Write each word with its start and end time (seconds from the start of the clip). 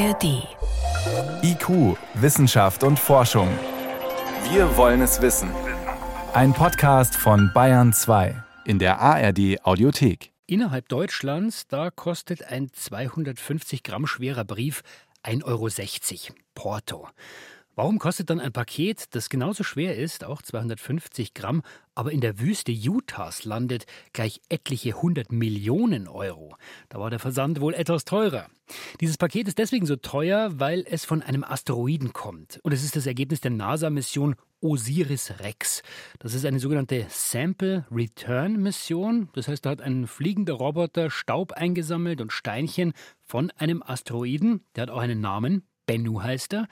ARD. 0.00 0.48
IQ, 1.42 1.98
Wissenschaft 2.14 2.84
und 2.84 2.98
Forschung. 2.98 3.48
Wir 4.50 4.74
wollen 4.78 5.02
es 5.02 5.20
wissen. 5.20 5.50
Ein 6.32 6.54
Podcast 6.54 7.14
von 7.14 7.50
Bayern 7.52 7.92
2 7.92 8.42
in 8.64 8.78
der 8.78 8.98
ARD 8.98 9.62
Audiothek. 9.62 10.32
Innerhalb 10.46 10.88
Deutschlands, 10.88 11.66
da 11.68 11.90
kostet 11.90 12.44
ein 12.44 12.70
250 12.72 13.82
Gramm 13.82 14.06
schwerer 14.06 14.44
Brief 14.44 14.82
1,60 15.22 15.44
Euro. 15.44 16.38
Porto. 16.54 17.08
Warum 17.80 17.98
kostet 17.98 18.28
dann 18.28 18.40
ein 18.40 18.52
Paket, 18.52 19.14
das 19.14 19.30
genauso 19.30 19.64
schwer 19.64 19.96
ist, 19.96 20.22
auch 20.22 20.42
250 20.42 21.32
Gramm, 21.32 21.62
aber 21.94 22.12
in 22.12 22.20
der 22.20 22.38
Wüste 22.38 22.72
Utahs 22.72 23.46
landet, 23.46 23.86
gleich 24.12 24.42
etliche 24.50 25.00
hundert 25.00 25.32
Millionen 25.32 26.06
Euro? 26.06 26.54
Da 26.90 27.00
war 27.00 27.08
der 27.08 27.18
Versand 27.18 27.62
wohl 27.62 27.72
etwas 27.72 28.04
teurer. 28.04 28.48
Dieses 29.00 29.16
Paket 29.16 29.48
ist 29.48 29.56
deswegen 29.56 29.86
so 29.86 29.96
teuer, 29.96 30.60
weil 30.60 30.84
es 30.86 31.06
von 31.06 31.22
einem 31.22 31.42
Asteroiden 31.42 32.12
kommt. 32.12 32.60
Und 32.64 32.72
es 32.72 32.84
ist 32.84 32.96
das 32.96 33.06
Ergebnis 33.06 33.40
der 33.40 33.52
NASA-Mission 33.52 34.36
Osiris-Rex. 34.60 35.82
Das 36.18 36.34
ist 36.34 36.44
eine 36.44 36.60
sogenannte 36.60 37.06
Sample-Return-Mission. 37.08 39.30
Das 39.32 39.48
heißt, 39.48 39.64
da 39.64 39.70
hat 39.70 39.80
ein 39.80 40.06
fliegender 40.06 40.52
Roboter 40.52 41.08
Staub 41.08 41.52
eingesammelt 41.52 42.20
und 42.20 42.30
Steinchen 42.30 42.92
von 43.24 43.50
einem 43.52 43.82
Asteroiden. 43.82 44.66
Der 44.76 44.82
hat 44.82 44.90
auch 44.90 45.00
einen 45.00 45.22
Namen. 45.22 45.62
Bennu 45.90 46.22
heißt 46.22 46.52
er. 46.52 46.68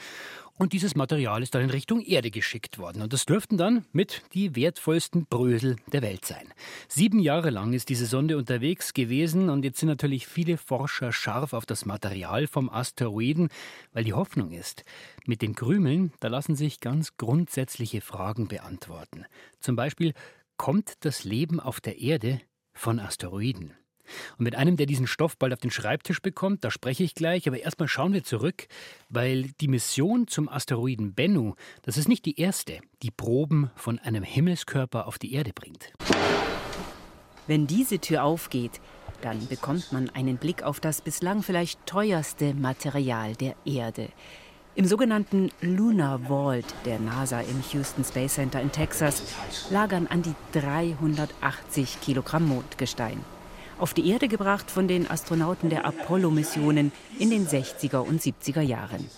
Und 0.58 0.72
dieses 0.72 0.95
Material 0.95 1.42
ist 1.42 1.56
dann 1.56 1.62
in 1.62 1.70
Richtung 1.70 2.00
Erde 2.02 2.30
geschickt 2.30 2.78
worden. 2.78 3.02
Und 3.02 3.12
das 3.12 3.26
dürften 3.26 3.56
dann 3.56 3.84
mit 3.90 4.22
die 4.32 4.54
wertvollsten 4.54 5.26
Brösel 5.26 5.74
der 5.92 6.02
Welt 6.02 6.24
sein. 6.24 6.52
Sieben 6.86 7.18
Jahre 7.18 7.50
lang 7.50 7.73
ist 7.73 7.88
diese 7.88 8.06
Sonde 8.06 8.36
unterwegs 8.36 8.95
gewesen 8.95 9.50
und 9.50 9.64
jetzt 9.64 9.80
sind 9.80 9.88
natürlich 9.88 10.28
viele 10.28 10.56
Forscher 10.56 11.12
scharf 11.12 11.52
auf 11.52 11.66
das 11.66 11.84
Material 11.84 12.46
vom 12.46 12.70
Asteroiden, 12.70 13.48
weil 13.93 14.04
die 14.04 14.15
Hoffnung 14.15 14.52
ist, 14.52 14.84
mit 15.26 15.43
den 15.43 15.56
Krümeln, 15.56 16.12
da 16.21 16.28
lassen 16.28 16.54
sich 16.54 16.78
ganz 16.78 17.16
grundsätzliche 17.16 18.00
Fragen 18.00 18.46
beantworten. 18.46 19.26
Zum 19.59 19.74
Beispiel, 19.74 20.12
kommt 20.56 21.04
das 21.04 21.24
Leben 21.24 21.59
auf 21.59 21.80
der 21.80 21.98
Erde 21.98 22.40
von 22.73 23.00
Asteroiden? 23.00 23.74
Und 24.38 24.45
mit 24.45 24.54
einem, 24.54 24.76
der 24.76 24.87
diesen 24.87 25.06
Stoff 25.06 25.37
bald 25.37 25.52
auf 25.52 25.60
den 25.60 25.70
Schreibtisch 25.70 26.20
bekommt, 26.20 26.64
da 26.64 26.70
spreche 26.70 27.04
ich 27.04 27.14
gleich, 27.14 27.46
aber 27.46 27.59
erstmal 27.59 27.88
schauen 27.88 28.12
wir 28.12 28.24
zurück, 28.24 28.66
weil 29.09 29.50
die 29.60 29.68
Mission 29.68 30.26
zum 30.26 30.48
Asteroiden 30.48 31.15
Bennu, 31.15 31.54
das 31.82 31.96
ist 31.96 32.09
nicht 32.09 32.24
die 32.26 32.40
erste, 32.40 32.80
die 33.02 33.10
Proben 33.10 33.70
von 33.76 33.98
einem 33.98 34.23
Himmelskörper 34.23 35.06
auf 35.06 35.18
die 35.18 35.32
Erde 35.32 35.52
bringt. 35.54 35.92
Wenn 37.46 37.66
diese 37.66 37.98
Tür 37.98 38.24
aufgeht, 38.24 38.80
dann 39.23 39.48
bekommt 39.48 39.92
man 39.92 40.10
einen 40.10 40.37
Blick 40.37 40.62
auf 40.62 40.80
das 40.80 41.00
bislang 41.00 41.43
vielleicht 41.43 41.87
teuerste 41.87 42.54
Material 42.54 43.34
der 43.34 43.54
Erde. 43.65 44.09
Im 44.74 44.84
sogenannten 44.84 45.50
Lunar 45.60 46.20
Vault 46.28 46.66
der 46.84 47.00
NASA 47.00 47.40
im 47.40 47.65
Houston 47.72 48.04
Space 48.04 48.34
Center 48.34 48.60
in 48.60 48.70
Texas 48.70 49.22
lagern 49.70 50.06
an 50.06 50.22
die 50.22 50.34
380 50.52 52.00
Kilogramm 52.00 52.46
Mondgestein 52.46 53.24
auf 53.79 53.95
die 53.95 54.09
Erde 54.09 54.29
gebracht 54.29 54.71
von 54.71 54.88
den 54.88 55.10
Astronauten 55.10 55.71
der 55.71 55.84
Apollo-Missionen 55.84 56.93
in 57.18 57.30
den 57.30 57.46
60er 57.46 57.98
und 57.98 58.21
70er 58.21 58.60
Jahren. 58.60 59.09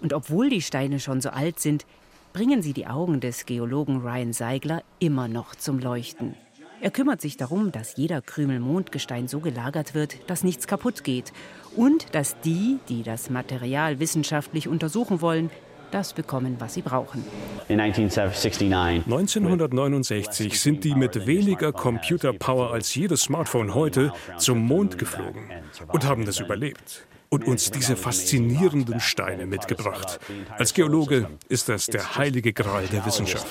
Und 0.00 0.12
obwohl 0.12 0.48
die 0.50 0.62
Steine 0.62 1.00
schon 1.00 1.20
so 1.20 1.30
alt 1.30 1.60
sind, 1.60 1.86
bringen 2.32 2.62
sie 2.62 2.72
die 2.72 2.86
Augen 2.86 3.20
des 3.20 3.46
Geologen 3.46 4.00
Ryan 4.00 4.32
Seigler 4.32 4.82
immer 4.98 5.28
noch 5.28 5.54
zum 5.54 5.78
Leuchten. 5.78 6.34
Er 6.80 6.90
kümmert 6.90 7.20
sich 7.20 7.36
darum, 7.36 7.72
dass 7.72 7.96
jeder 7.96 8.20
Krümel 8.20 8.60
Mondgestein 8.60 9.28
so 9.28 9.40
gelagert 9.40 9.94
wird, 9.94 10.18
dass 10.28 10.44
nichts 10.44 10.66
kaputt 10.66 11.02
geht 11.02 11.32
und 11.76 12.14
dass 12.14 12.38
die, 12.40 12.78
die 12.88 13.02
das 13.02 13.30
Material 13.30 14.00
wissenschaftlich 14.00 14.68
untersuchen 14.68 15.20
wollen, 15.20 15.50
das 15.94 16.12
bekommen, 16.12 16.56
was 16.58 16.74
sie 16.74 16.82
brauchen. 16.82 17.24
1969 17.68 20.60
sind 20.60 20.84
die 20.84 20.94
mit 20.94 21.26
weniger 21.26 21.72
Computerpower 21.72 22.72
als 22.72 22.94
jedes 22.94 23.22
Smartphone 23.22 23.74
heute 23.74 24.12
zum 24.36 24.58
Mond 24.58 24.98
geflogen 24.98 25.50
und 25.88 26.04
haben 26.04 26.26
das 26.26 26.40
überlebt 26.40 27.06
und 27.30 27.46
uns 27.46 27.70
diese 27.70 27.96
faszinierenden 27.96 29.00
Steine 29.00 29.46
mitgebracht. 29.46 30.20
Als 30.58 30.74
Geologe 30.74 31.28
ist 31.48 31.68
das 31.68 31.86
der 31.86 32.16
heilige 32.16 32.52
Gral 32.52 32.86
der 32.86 33.06
Wissenschaft. 33.06 33.46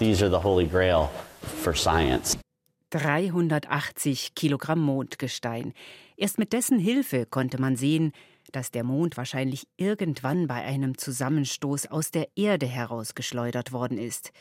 380 2.89 4.35
Kilogramm 4.35 4.79
Mondgestein. 4.79 5.73
Erst 6.16 6.38
mit 6.38 6.53
dessen 6.53 6.78
Hilfe 6.78 7.25
konnte 7.25 7.59
man 7.59 7.75
sehen, 7.75 8.13
dass 8.56 8.72
der 8.72 8.84
Mond 8.84 9.18
wahrscheinlich 9.18 9.68
irgendwann 9.78 10.47
bei 10.47 10.64
einem 10.64 10.97
Zusammenstoß 10.97 11.88
aus 11.88 12.12
der 12.12 12.30
Erde 12.36 12.66
herausgeschleudert 12.66 13.72
worden 13.72 13.97
ist. 13.97 14.31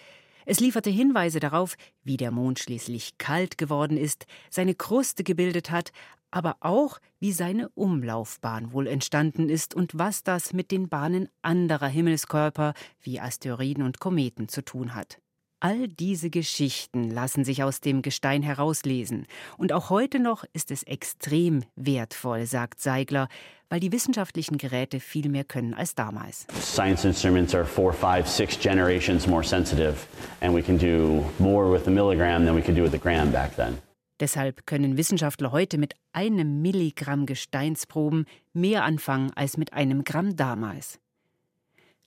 Es 0.45 0.61
lieferte 0.61 0.91
Hinweise 0.91 1.41
darauf, 1.41 1.77
wie 2.03 2.17
der 2.17 2.31
Mond 2.31 2.59
schließlich 2.59 3.19
kalt 3.19 3.59
geworden 3.59 3.97
ist, 3.97 4.27
seine 4.51 4.75
Kruste 4.75 5.25
gebildet 5.25 5.71
hat, 5.71 5.93
aber 6.31 6.57
auch, 6.61 6.99
wie 7.21 7.33
seine 7.33 7.69
Umlaufbahn 7.71 8.73
wohl 8.73 8.87
entstanden 8.87 9.49
ist 9.49 9.75
und 9.75 9.97
was 9.97 10.25
das 10.25 10.53
mit 10.53 10.71
den 10.71 10.89
Bahnen 10.89 11.29
anderer 11.43 11.89
Himmelskörper 11.89 12.75
wie 13.01 13.21
Asteroiden 13.21 13.85
und 13.85 14.01
Kometen 14.01 14.49
zu 14.49 14.65
tun 14.65 14.95
hat. 14.95 15.19
All 15.65 15.87
diese 15.87 16.29
Geschichten 16.29 17.09
lassen 17.09 17.45
sich 17.45 17.63
aus 17.63 17.81
dem 17.81 18.03
Gestein 18.03 18.43
herauslesen. 18.43 19.27
Und 19.57 19.73
auch 19.73 19.91
heute 19.91 20.19
noch 20.19 20.43
ist 20.53 20.73
es 20.73 20.83
extrem 20.83 21.63
wertvoll, 21.77 22.47
sagt 22.47 22.81
Seigler, 22.81 23.29
weil 23.69 23.79
die 23.79 23.93
wissenschaftlichen 23.93 24.59
Geräte 24.59 24.99
viel 24.99 25.29
mehr 25.29 25.45
können 25.45 25.73
als 25.73 25.95
damals. 25.95 26.49
Science 26.61 27.05
instruments 27.05 27.55
are 27.55 27.65
four, 27.65 27.93
five, 27.93 28.27
six 28.27 28.59
generations 28.59 29.29
more 29.29 29.45
sensitive, 29.45 29.95
and 30.41 30.53
we 30.53 30.63
can 30.63 30.77
do 30.77 31.25
more 31.39 31.73
with 31.73 31.85
the 31.85 31.93
milligram 31.93 32.45
than 32.45 32.57
we 32.57 32.61
could 32.61 32.77
do 32.77 32.83
with 32.83 32.91
the 32.91 32.99
gram 32.99 33.31
back 33.31 33.55
then. 33.55 33.79
Deshalb 34.19 34.67
können 34.67 34.97
Wissenschaftler 34.97 35.53
heute 35.53 35.79
mit 35.79 35.95
einem 36.13 36.61
Milligramm 36.61 37.25
Gesteinsproben 37.25 38.27
mehr 38.53 38.83
anfangen 38.83 39.31
als 39.37 39.57
mit 39.57 39.73
einem 39.75 40.03
Gramm 40.03 40.35
damals. 40.35 40.99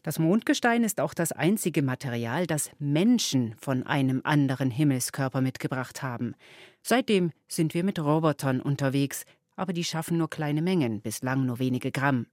Das 0.06 0.20
Mondgestein 0.20 0.84
ist 0.84 1.02
auch 1.02 1.16
das 1.16 1.32
einzige 1.32 1.82
Material, 1.82 2.46
das 2.46 2.70
Menschen 2.78 3.56
von 3.58 3.88
einem 3.88 4.22
anderen 4.24 4.70
Himmelskörper 4.70 5.42
mitgebracht 5.42 6.04
haben. 6.04 6.36
Seitdem 6.84 7.32
sind 7.48 7.74
wir 7.74 7.84
mit 7.84 7.98
Robotern 7.98 8.62
unterwegs, 8.62 9.26
aber 9.56 9.74
die 9.74 9.84
schaffen 9.84 10.20
nur 10.20 10.30
kleine 10.30 10.62
Mengen, 10.62 11.02
bislang 11.02 11.48
nur 11.48 11.58
wenige 11.58 11.92
Gramm. 11.92 12.28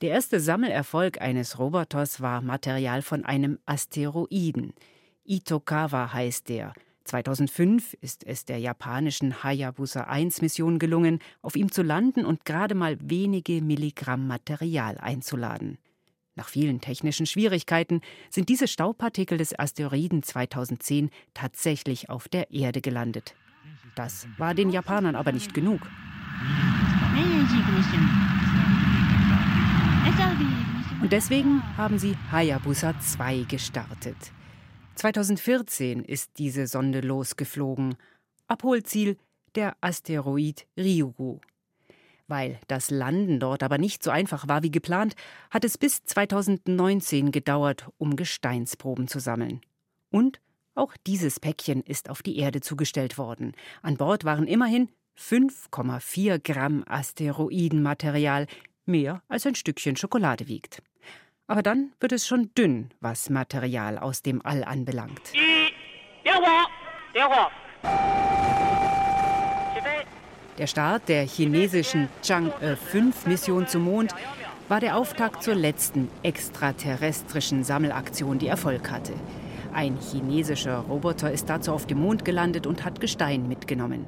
Der 0.00 0.10
erste 0.10 0.40
Sammelerfolg 0.40 1.20
eines 1.20 1.60
Roboters 1.60 2.20
war 2.20 2.40
Material 2.40 3.00
von 3.00 3.24
einem 3.24 3.60
Asteroiden. 3.64 4.74
Itokawa 5.22 6.12
heißt 6.12 6.48
der. 6.48 6.74
2005 7.04 7.94
ist 8.00 8.26
es 8.26 8.44
der 8.44 8.58
japanischen 8.58 9.44
Hayabusa 9.44 10.00
1 10.00 10.42
Mission 10.42 10.80
gelungen, 10.80 11.20
auf 11.42 11.54
ihm 11.54 11.70
zu 11.70 11.84
landen 11.84 12.24
und 12.24 12.44
gerade 12.44 12.74
mal 12.74 12.98
wenige 13.00 13.62
Milligramm 13.62 14.26
Material 14.26 14.98
einzuladen. 14.98 15.78
Nach 16.36 16.48
vielen 16.48 16.82
technischen 16.82 17.24
Schwierigkeiten 17.24 18.02
sind 18.28 18.50
diese 18.50 18.68
Staubpartikel 18.68 19.38
des 19.38 19.58
Asteroiden 19.58 20.22
2010 20.22 21.08
tatsächlich 21.32 22.10
auf 22.10 22.28
der 22.28 22.50
Erde 22.50 22.82
gelandet. 22.82 23.34
Das 23.94 24.28
war 24.36 24.52
den 24.52 24.68
Japanern 24.68 25.16
aber 25.16 25.32
nicht 25.32 25.54
genug. 25.54 25.80
Und 31.00 31.12
deswegen 31.12 31.62
haben 31.78 31.98
sie 31.98 32.14
Hayabusa 32.30 33.00
2 33.00 33.44
gestartet. 33.48 34.16
2014 34.96 36.04
ist 36.04 36.32
diese 36.36 36.66
Sonde 36.66 37.00
losgeflogen. 37.00 37.96
Abholziel 38.46 39.16
der 39.54 39.74
Asteroid 39.80 40.66
Ryugu. 40.76 41.40
Weil 42.28 42.58
das 42.66 42.90
Landen 42.90 43.38
dort 43.38 43.62
aber 43.62 43.78
nicht 43.78 44.02
so 44.02 44.10
einfach 44.10 44.48
war 44.48 44.62
wie 44.62 44.70
geplant, 44.70 45.14
hat 45.50 45.64
es 45.64 45.78
bis 45.78 46.04
2019 46.04 47.30
gedauert, 47.30 47.88
um 47.98 48.16
Gesteinsproben 48.16 49.06
zu 49.06 49.20
sammeln. 49.20 49.60
Und 50.10 50.40
auch 50.74 50.94
dieses 51.06 51.40
Päckchen 51.40 51.82
ist 51.82 52.10
auf 52.10 52.22
die 52.22 52.36
Erde 52.38 52.60
zugestellt 52.60 53.16
worden. 53.16 53.52
An 53.82 53.96
Bord 53.96 54.24
waren 54.24 54.46
immerhin 54.46 54.88
5,4 55.18 56.38
Gramm 56.38 56.84
Asteroidenmaterial, 56.86 58.46
mehr 58.84 59.22
als 59.28 59.46
ein 59.46 59.54
Stückchen 59.54 59.96
Schokolade 59.96 60.48
wiegt. 60.48 60.82
Aber 61.46 61.62
dann 61.62 61.92
wird 62.00 62.12
es 62.12 62.26
schon 62.26 62.52
dünn, 62.54 62.90
was 63.00 63.30
Material 63.30 63.98
aus 63.98 64.22
dem 64.22 64.44
All 64.44 64.64
anbelangt. 64.64 65.32
Der 70.58 70.66
Start 70.66 71.10
der 71.10 71.26
chinesischen 71.26 72.08
Chang'e-5-Mission 72.22 73.66
zum 73.68 73.82
Mond 73.84 74.14
war 74.68 74.80
der 74.80 74.96
Auftakt 74.96 75.42
zur 75.42 75.54
letzten 75.54 76.08
extraterrestrischen 76.22 77.62
Sammelaktion, 77.62 78.38
die 78.38 78.46
Erfolg 78.46 78.90
hatte. 78.90 79.12
Ein 79.74 79.98
chinesischer 80.00 80.78
Roboter 80.78 81.30
ist 81.30 81.50
dazu 81.50 81.72
auf 81.72 81.86
dem 81.86 81.98
Mond 81.98 82.24
gelandet 82.24 82.66
und 82.66 82.86
hat 82.86 83.02
Gestein 83.02 83.48
mitgenommen. 83.48 84.06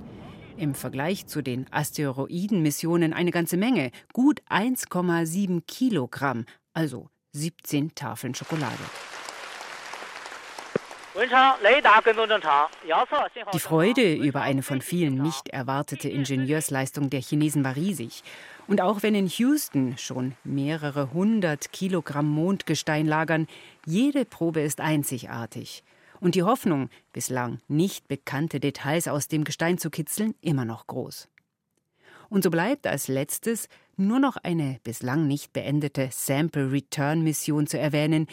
Im 0.56 0.75
Vergleich 0.75 1.27
zu 1.27 1.43
den 1.43 1.67
Asteroidenmissionen 1.71 3.12
eine 3.12 3.31
ganze 3.31 3.59
Menge, 3.59 3.91
gut 4.15 4.41
1,7 4.49 5.62
Kilogramm, 5.67 6.47
also 6.73 7.11
17 7.33 7.94
Tafeln 7.94 8.35
Schokolade. 8.35 8.73
Die 13.53 13.59
Freude 13.59 14.15
über 14.15 14.43
eine 14.43 14.62
von 14.62 14.81
vielen 14.81 15.20
nicht 15.20 15.49
erwartete 15.49 16.09
Ingenieursleistung 16.09 17.11
der 17.11 17.20
Chinesen 17.20 17.65
war 17.65 17.75
riesig. 17.75 18.23
Und 18.69 18.81
auch 18.81 19.03
wenn 19.03 19.17
in 19.17 19.26
Houston 19.26 19.99
schon 19.99 20.37
mehrere 20.44 21.12
hundert 21.12 21.73
Kilogramm 21.73 22.29
Mondgestein 22.29 23.06
lagern, 23.06 23.49
jede 23.85 24.25
Probe 24.25 24.61
ist 24.61 24.81
einzigartig. 24.81 25.82
Und 26.20 26.37
die 26.37 26.44
Hoffnung, 26.44 26.88
bislang 27.12 27.59
nicht 27.67 28.06
bekannte 28.06 28.61
Details 28.61 29.09
aus 29.09 29.26
dem 29.26 29.43
Gestein 29.43 29.79
zu 29.79 29.91
kitzeln, 29.91 30.37
immer 30.41 30.65
noch 30.65 30.87
groß. 30.87 31.29
Und 32.29 32.44
so 32.44 32.50
bleibt 32.50 32.87
als 32.87 33.09
letztes 33.09 33.69
nur 33.97 34.20
noch 34.20 34.37
eine 34.37 34.79
bislang 34.85 35.26
nicht 35.26 35.53
beendete 35.53 36.11
Sample 36.12 36.70
Return 36.70 37.23
Mission 37.23 37.67
zu 37.67 37.76
erwähnen, 37.76 38.29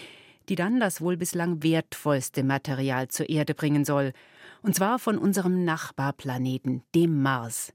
die 0.49 0.55
dann 0.55 0.79
das 0.79 1.01
wohl 1.01 1.17
bislang 1.17 1.63
wertvollste 1.63 2.43
Material 2.43 3.07
zur 3.07 3.29
Erde 3.29 3.53
bringen 3.53 3.85
soll, 3.85 4.13
und 4.61 4.75
zwar 4.75 4.99
von 4.99 5.17
unserem 5.17 5.63
Nachbarplaneten, 5.63 6.83
dem 6.93 7.21
Mars. 7.21 7.73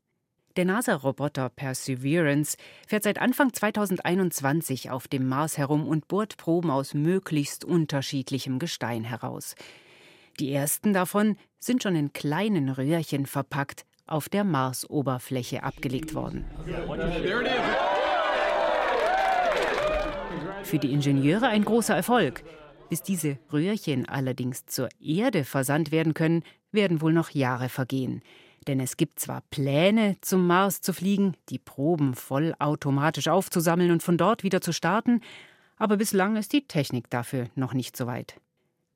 Der 0.56 0.64
NASA-Roboter 0.64 1.48
Perseverance 1.48 2.56
fährt 2.86 3.04
seit 3.04 3.20
Anfang 3.20 3.52
2021 3.52 4.90
auf 4.90 5.06
dem 5.06 5.28
Mars 5.28 5.56
herum 5.58 5.86
und 5.86 6.08
bohrt 6.08 6.36
Proben 6.36 6.70
aus 6.70 6.92
möglichst 6.92 7.64
unterschiedlichem 7.64 8.58
Gestein 8.58 9.04
heraus. 9.04 9.54
Die 10.40 10.52
ersten 10.52 10.92
davon 10.92 11.36
sind 11.60 11.82
schon 11.82 11.94
in 11.94 12.12
kleinen 12.12 12.68
Röhrchen 12.68 13.26
verpackt 13.26 13.84
auf 14.06 14.28
der 14.28 14.42
Marsoberfläche 14.42 15.62
abgelegt 15.62 16.14
worden. 16.14 16.44
Für 20.64 20.78
die 20.78 20.92
Ingenieure 20.92 21.48
ein 21.48 21.64
großer 21.64 21.94
Erfolg. 21.94 22.42
Bis 22.90 23.02
diese 23.02 23.38
Röhrchen 23.52 24.08
allerdings 24.08 24.66
zur 24.66 24.88
Erde 25.00 25.44
versandt 25.44 25.92
werden 25.92 26.12
können, 26.12 26.42
werden 26.72 27.00
wohl 27.00 27.12
noch 27.12 27.30
Jahre 27.30 27.68
vergehen. 27.68 28.20
Denn 28.66 28.80
es 28.80 28.96
gibt 28.96 29.20
zwar 29.20 29.42
Pläne, 29.50 30.16
zum 30.22 30.46
Mars 30.48 30.80
zu 30.80 30.92
fliegen, 30.92 31.36
die 31.48 31.60
Proben 31.60 32.14
vollautomatisch 32.14 33.28
aufzusammeln 33.28 33.92
und 33.92 34.02
von 34.02 34.18
dort 34.18 34.42
wieder 34.42 34.60
zu 34.60 34.72
starten, 34.72 35.20
aber 35.76 35.96
bislang 35.96 36.36
ist 36.36 36.52
die 36.52 36.66
Technik 36.66 37.08
dafür 37.10 37.46
noch 37.54 37.74
nicht 37.74 37.96
so 37.96 38.08
weit. 38.08 38.34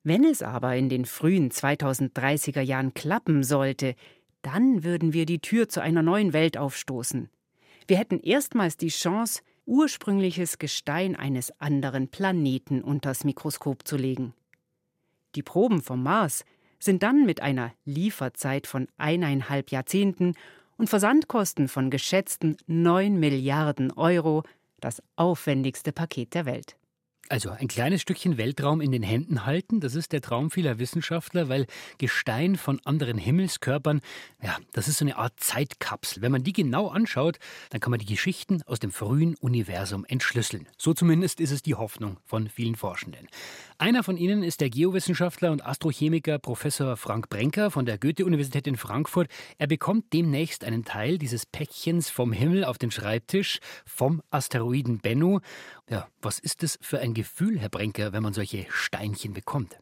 Wenn 0.03 0.25
es 0.25 0.43
aber 0.43 0.75
in 0.75 0.89
den 0.89 1.05
frühen 1.05 1.49
2030er 1.49 2.61
Jahren 2.61 2.93
klappen 2.93 3.43
sollte, 3.43 3.95
dann 4.41 4.83
würden 4.83 5.13
wir 5.13 5.25
die 5.25 5.39
Tür 5.39 5.69
zu 5.69 5.81
einer 5.81 6.03
neuen 6.03 6.33
Welt 6.33 6.57
aufstoßen. 6.57 7.29
Wir 7.87 7.97
hätten 7.97 8.19
erstmals 8.19 8.75
die 8.75 8.89
Chance, 8.89 9.41
ursprüngliches 9.65 10.59
Gestein 10.59 11.15
eines 11.15 11.59
anderen 11.59 12.07
Planeten 12.07 12.81
unters 12.81 13.23
Mikroskop 13.23 13.87
zu 13.87 13.97
legen. 13.97 14.33
Die 15.35 15.43
Proben 15.43 15.81
vom 15.81 16.03
Mars 16.03 16.45
sind 16.79 17.03
dann 17.03 17.25
mit 17.25 17.41
einer 17.41 17.73
Lieferzeit 17.83 18.67
von 18.67 18.87
eineinhalb 18.97 19.71
Jahrzehnten 19.71 20.33
und 20.77 20.89
Versandkosten 20.89 21.67
von 21.67 21.89
geschätzten 21.89 22.57
9 22.67 23.19
Milliarden 23.19 23.91
Euro 23.91 24.43
das 24.79 25.01
aufwendigste 25.15 25.91
Paket 25.91 26.33
der 26.33 26.45
Welt. 26.45 26.77
Also 27.27 27.49
ein 27.49 27.67
kleines 27.67 28.03
Stückchen 28.03 28.37
Weltraum 28.37 28.81
in 28.81 28.91
den 28.91 29.01
Händen 29.01 29.47
halten, 29.47 29.79
das 29.79 29.95
ist 29.95 30.11
der 30.11 30.21
Traum 30.21 30.51
vieler 30.51 30.77
Wissenschaftler, 30.77 31.49
weil 31.49 31.65
Gestein 31.97 32.55
von 32.55 32.79
anderen 32.85 33.17
Himmelskörpern, 33.17 34.01
ja, 34.43 34.57
das 34.73 34.87
ist 34.87 34.99
so 34.99 35.05
eine 35.05 35.17
Art 35.17 35.33
Zeitkapsel. 35.37 36.21
Wenn 36.21 36.31
man 36.31 36.43
die 36.43 36.53
genau 36.53 36.87
anschaut, 36.89 37.39
dann 37.71 37.81
kann 37.81 37.89
man 37.89 37.99
die 37.99 38.05
Geschichten 38.05 38.61
aus 38.67 38.79
dem 38.79 38.91
frühen 38.91 39.35
Universum 39.37 40.05
entschlüsseln. 40.05 40.67
So 40.77 40.93
zumindest 40.93 41.39
ist 41.39 41.49
es 41.49 41.63
die 41.63 41.73
Hoffnung 41.73 42.17
von 42.25 42.47
vielen 42.47 42.75
Forschenden. 42.75 43.27
Einer 43.79 44.03
von 44.03 44.17
ihnen 44.17 44.43
ist 44.43 44.61
der 44.61 44.69
Geowissenschaftler 44.69 45.51
und 45.51 45.65
Astrochemiker 45.65 46.37
Professor 46.37 46.95
Frank 46.95 47.29
Brenker 47.29 47.71
von 47.71 47.87
der 47.87 47.97
Goethe-Universität 47.97 48.67
in 48.67 48.77
Frankfurt. 48.77 49.29
Er 49.57 49.67
bekommt 49.67 50.13
demnächst 50.13 50.63
einen 50.63 50.85
Teil 50.85 51.17
dieses 51.17 51.47
Päckchens 51.47 52.11
vom 52.11 52.31
Himmel 52.31 52.65
auf 52.65 52.77
den 52.77 52.91
Schreibtisch 52.91 53.59
vom 53.83 54.21
Asteroiden 54.29 54.99
Bennu. 54.99 55.39
Ja, 55.89 56.07
was 56.21 56.39
ist 56.39 56.63
das 56.63 56.79
für 56.81 56.99
ein 56.99 57.13
Gefühl, 57.13 57.59
Herr 57.59 57.69
Brenker, 57.69 58.11
wenn 58.11 58.23
man 58.23 58.33
solche 58.33 58.65
Steinchen 58.69 59.33
bekommt? 59.33 59.79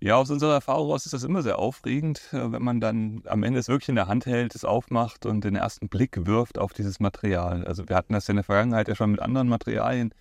Ja, 0.00 0.16
aus 0.16 0.30
unserer 0.30 0.54
Erfahrung 0.54 0.86
heraus 0.86 1.06
ist 1.06 1.12
das 1.12 1.24
immer 1.24 1.42
sehr 1.42 1.58
aufregend, 1.58 2.20
äh, 2.32 2.52
wenn 2.52 2.62
man 2.62 2.80
dann 2.80 3.22
am 3.26 3.42
Ende 3.42 3.58
es 3.58 3.68
wirklich 3.68 3.88
in 3.88 3.94
der 3.94 4.08
Hand 4.08 4.26
hält, 4.26 4.54
es 4.54 4.64
aufmacht 4.64 5.24
und 5.24 5.44
den 5.44 5.56
ersten 5.56 5.88
Blick 5.88 6.26
wirft 6.26 6.58
auf 6.58 6.72
dieses 6.72 7.00
Material. 7.00 7.64
Also 7.64 7.88
wir 7.88 7.96
hatten 7.96 8.12
das 8.12 8.26
ja 8.26 8.32
in 8.32 8.36
der 8.36 8.44
Vergangenheit 8.44 8.88
ja 8.88 8.94
schon 8.94 9.12
mit 9.12 9.20
anderen 9.20 9.48
Materialien, 9.48 10.12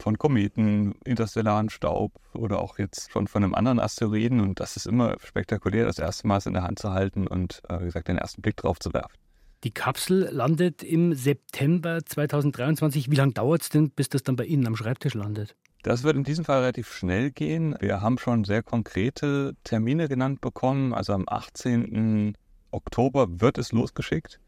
von 0.00 0.18
Kometen, 0.18 0.94
interstellaren 1.04 1.70
Staub 1.70 2.12
oder 2.32 2.60
auch 2.60 2.78
jetzt 2.78 3.10
schon 3.10 3.26
von 3.26 3.42
einem 3.42 3.54
anderen 3.54 3.80
Asteroiden. 3.80 4.40
Und 4.40 4.60
das 4.60 4.76
ist 4.76 4.86
immer 4.86 5.16
spektakulär, 5.24 5.86
das 5.86 5.98
erste 5.98 6.26
Mal 6.26 6.40
in 6.44 6.54
der 6.54 6.62
Hand 6.62 6.78
zu 6.78 6.92
halten 6.92 7.26
und, 7.26 7.62
äh, 7.68 7.80
wie 7.80 7.86
gesagt, 7.86 8.08
den 8.08 8.18
ersten 8.18 8.42
Blick 8.42 8.56
drauf 8.56 8.78
zu 8.78 8.92
werfen. 8.92 9.16
Die 9.64 9.72
Kapsel 9.72 10.28
landet 10.30 10.84
im 10.84 11.14
September 11.14 11.98
2023. 12.04 13.10
Wie 13.10 13.16
lange 13.16 13.32
dauert 13.32 13.62
es 13.62 13.68
denn, 13.70 13.90
bis 13.90 14.08
das 14.08 14.22
dann 14.22 14.36
bei 14.36 14.44
Ihnen 14.44 14.66
am 14.68 14.76
Schreibtisch 14.76 15.14
landet? 15.14 15.56
Das 15.82 16.04
wird 16.04 16.16
in 16.16 16.22
diesem 16.22 16.44
Fall 16.44 16.60
relativ 16.60 16.92
schnell 16.92 17.32
gehen. 17.32 17.76
Wir 17.80 18.00
haben 18.00 18.18
schon 18.18 18.44
sehr 18.44 18.62
konkrete 18.62 19.54
Termine 19.64 20.08
genannt 20.08 20.40
bekommen. 20.40 20.94
Also 20.94 21.12
am 21.12 21.24
18. 21.26 22.36
Oktober 22.70 23.40
wird 23.40 23.58
es 23.58 23.72
losgeschickt 23.72 24.38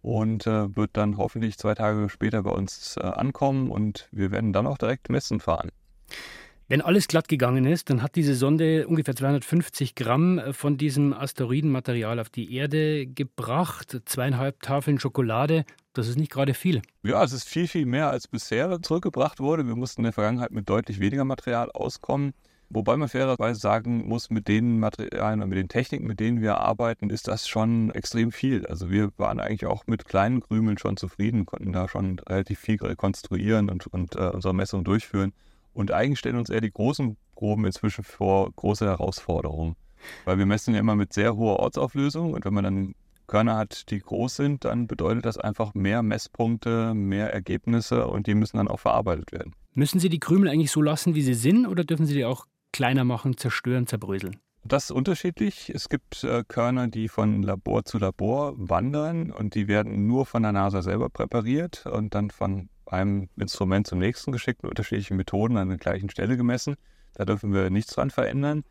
und 0.00 0.46
äh, 0.46 0.74
wird 0.74 0.90
dann 0.94 1.18
hoffentlich 1.18 1.58
zwei 1.58 1.74
Tage 1.74 2.08
später 2.08 2.42
bei 2.42 2.50
uns 2.50 2.96
äh, 2.96 3.02
ankommen 3.02 3.70
und 3.70 4.08
wir 4.10 4.30
werden 4.30 4.52
dann 4.52 4.66
auch 4.66 4.78
direkt 4.78 5.10
messen 5.10 5.40
fahren. 5.40 5.70
Wenn 6.68 6.82
alles 6.82 7.06
glatt 7.06 7.28
gegangen 7.28 7.64
ist, 7.64 7.90
dann 7.90 8.02
hat 8.02 8.16
diese 8.16 8.34
Sonde 8.34 8.88
ungefähr 8.88 9.14
250 9.14 9.94
Gramm 9.94 10.40
äh, 10.40 10.52
von 10.52 10.76
diesem 10.76 11.12
Asteroidenmaterial 11.12 12.18
auf 12.18 12.28
die 12.28 12.52
Erde 12.56 13.06
gebracht. 13.06 14.00
Zweieinhalb 14.04 14.60
Tafeln 14.62 14.98
Schokolade, 14.98 15.64
das 15.92 16.08
ist 16.08 16.18
nicht 16.18 16.32
gerade 16.32 16.54
viel. 16.54 16.82
Ja, 17.04 17.22
es 17.22 17.32
ist 17.32 17.48
viel, 17.48 17.68
viel 17.68 17.86
mehr 17.86 18.10
als 18.10 18.26
bisher 18.26 18.82
zurückgebracht 18.82 19.38
wurde. 19.38 19.64
Wir 19.68 19.76
mussten 19.76 20.00
in 20.00 20.04
der 20.06 20.12
Vergangenheit 20.12 20.50
mit 20.50 20.68
deutlich 20.68 20.98
weniger 20.98 21.24
Material 21.24 21.70
auskommen. 21.70 22.32
Wobei 22.68 22.96
man 22.96 23.08
fairerweise 23.08 23.60
sagen 23.60 24.08
muss, 24.08 24.28
mit 24.30 24.48
den 24.48 24.80
Materialien 24.80 25.42
und 25.42 25.50
mit 25.50 25.58
den 25.58 25.68
Techniken, 25.68 26.04
mit 26.04 26.18
denen 26.18 26.40
wir 26.40 26.58
arbeiten, 26.58 27.10
ist 27.10 27.28
das 27.28 27.46
schon 27.46 27.92
extrem 27.92 28.32
viel. 28.32 28.66
Also 28.66 28.90
wir 28.90 29.12
waren 29.18 29.38
eigentlich 29.38 29.66
auch 29.66 29.86
mit 29.86 30.04
kleinen 30.04 30.40
Krümeln 30.40 30.78
schon 30.78 30.96
zufrieden, 30.96 31.46
konnten 31.46 31.72
da 31.72 31.88
schon 31.88 32.18
relativ 32.18 32.58
viel 32.58 32.82
rekonstruieren 32.82 33.70
und, 33.70 33.86
und 33.86 34.16
äh, 34.16 34.30
unsere 34.30 34.52
Messungen 34.52 34.84
durchführen. 34.84 35.32
Und 35.76 35.92
eigentlich 35.92 36.18
stellen 36.18 36.36
uns 36.36 36.48
eher 36.48 36.62
die 36.62 36.70
großen 36.70 37.18
Proben 37.34 37.66
inzwischen 37.66 38.02
vor 38.02 38.50
große 38.50 38.86
Herausforderungen. 38.86 39.76
Weil 40.24 40.38
wir 40.38 40.46
messen 40.46 40.72
ja 40.72 40.80
immer 40.80 40.96
mit 40.96 41.12
sehr 41.12 41.36
hoher 41.36 41.58
Ortsauflösung 41.58 42.32
und 42.32 42.46
wenn 42.46 42.54
man 42.54 42.64
dann 42.64 42.94
Körner 43.26 43.56
hat, 43.58 43.90
die 43.90 43.98
groß 43.98 44.36
sind, 44.36 44.64
dann 44.64 44.86
bedeutet 44.86 45.26
das 45.26 45.36
einfach 45.36 45.74
mehr 45.74 46.02
Messpunkte, 46.02 46.94
mehr 46.94 47.30
Ergebnisse 47.30 48.06
und 48.06 48.26
die 48.26 48.34
müssen 48.34 48.56
dann 48.56 48.68
auch 48.68 48.80
verarbeitet 48.80 49.32
werden. 49.32 49.54
Müssen 49.74 50.00
Sie 50.00 50.08
die 50.08 50.20
Krümel 50.20 50.48
eigentlich 50.48 50.70
so 50.70 50.80
lassen, 50.80 51.14
wie 51.14 51.22
sie 51.22 51.34
sind, 51.34 51.66
oder 51.66 51.84
dürfen 51.84 52.06
Sie 52.06 52.14
die 52.14 52.24
auch 52.24 52.46
kleiner 52.72 53.04
machen, 53.04 53.36
zerstören, 53.36 53.86
zerbröseln? 53.86 54.38
Das 54.64 54.84
ist 54.84 54.90
unterschiedlich. 54.92 55.70
Es 55.74 55.90
gibt 55.90 56.24
äh, 56.24 56.42
Körner, 56.48 56.88
die 56.88 57.08
von 57.08 57.42
Labor 57.42 57.84
zu 57.84 57.98
Labor 57.98 58.54
wandern 58.56 59.30
und 59.30 59.54
die 59.54 59.68
werden 59.68 60.06
nur 60.06 60.24
von 60.24 60.42
der 60.42 60.52
NASA 60.52 60.80
selber 60.80 61.10
präpariert 61.10 61.84
und 61.84 62.14
dann 62.14 62.30
von 62.30 62.70
einem 62.86 63.28
Instrument 63.36 63.86
zum 63.86 63.98
nächsten 63.98 64.32
geschickt 64.32 64.62
mit 64.62 64.70
unterschiedlichen 64.70 65.16
Methoden 65.16 65.56
an 65.56 65.68
der 65.68 65.78
gleichen 65.78 66.10
Stelle 66.10 66.36
gemessen. 66.36 66.76
Da 67.14 67.24
dürfen 67.24 67.52
wir 67.52 67.70
nichts 67.70 67.94
dran 67.94 68.10
verändern. 68.10 68.64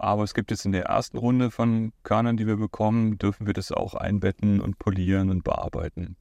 Aber 0.00 0.22
es 0.22 0.32
gibt 0.32 0.50
jetzt 0.50 0.64
in 0.64 0.72
der 0.72 0.84
ersten 0.84 1.18
Runde 1.18 1.50
von 1.50 1.92
Körnern, 2.04 2.38
die 2.38 2.46
wir 2.46 2.56
bekommen, 2.56 3.18
dürfen 3.18 3.46
wir 3.46 3.52
das 3.52 3.70
auch 3.70 3.92
einbetten 3.92 4.58
und 4.62 4.78
polieren 4.78 5.28
und 5.28 5.44
bearbeiten. 5.44 6.16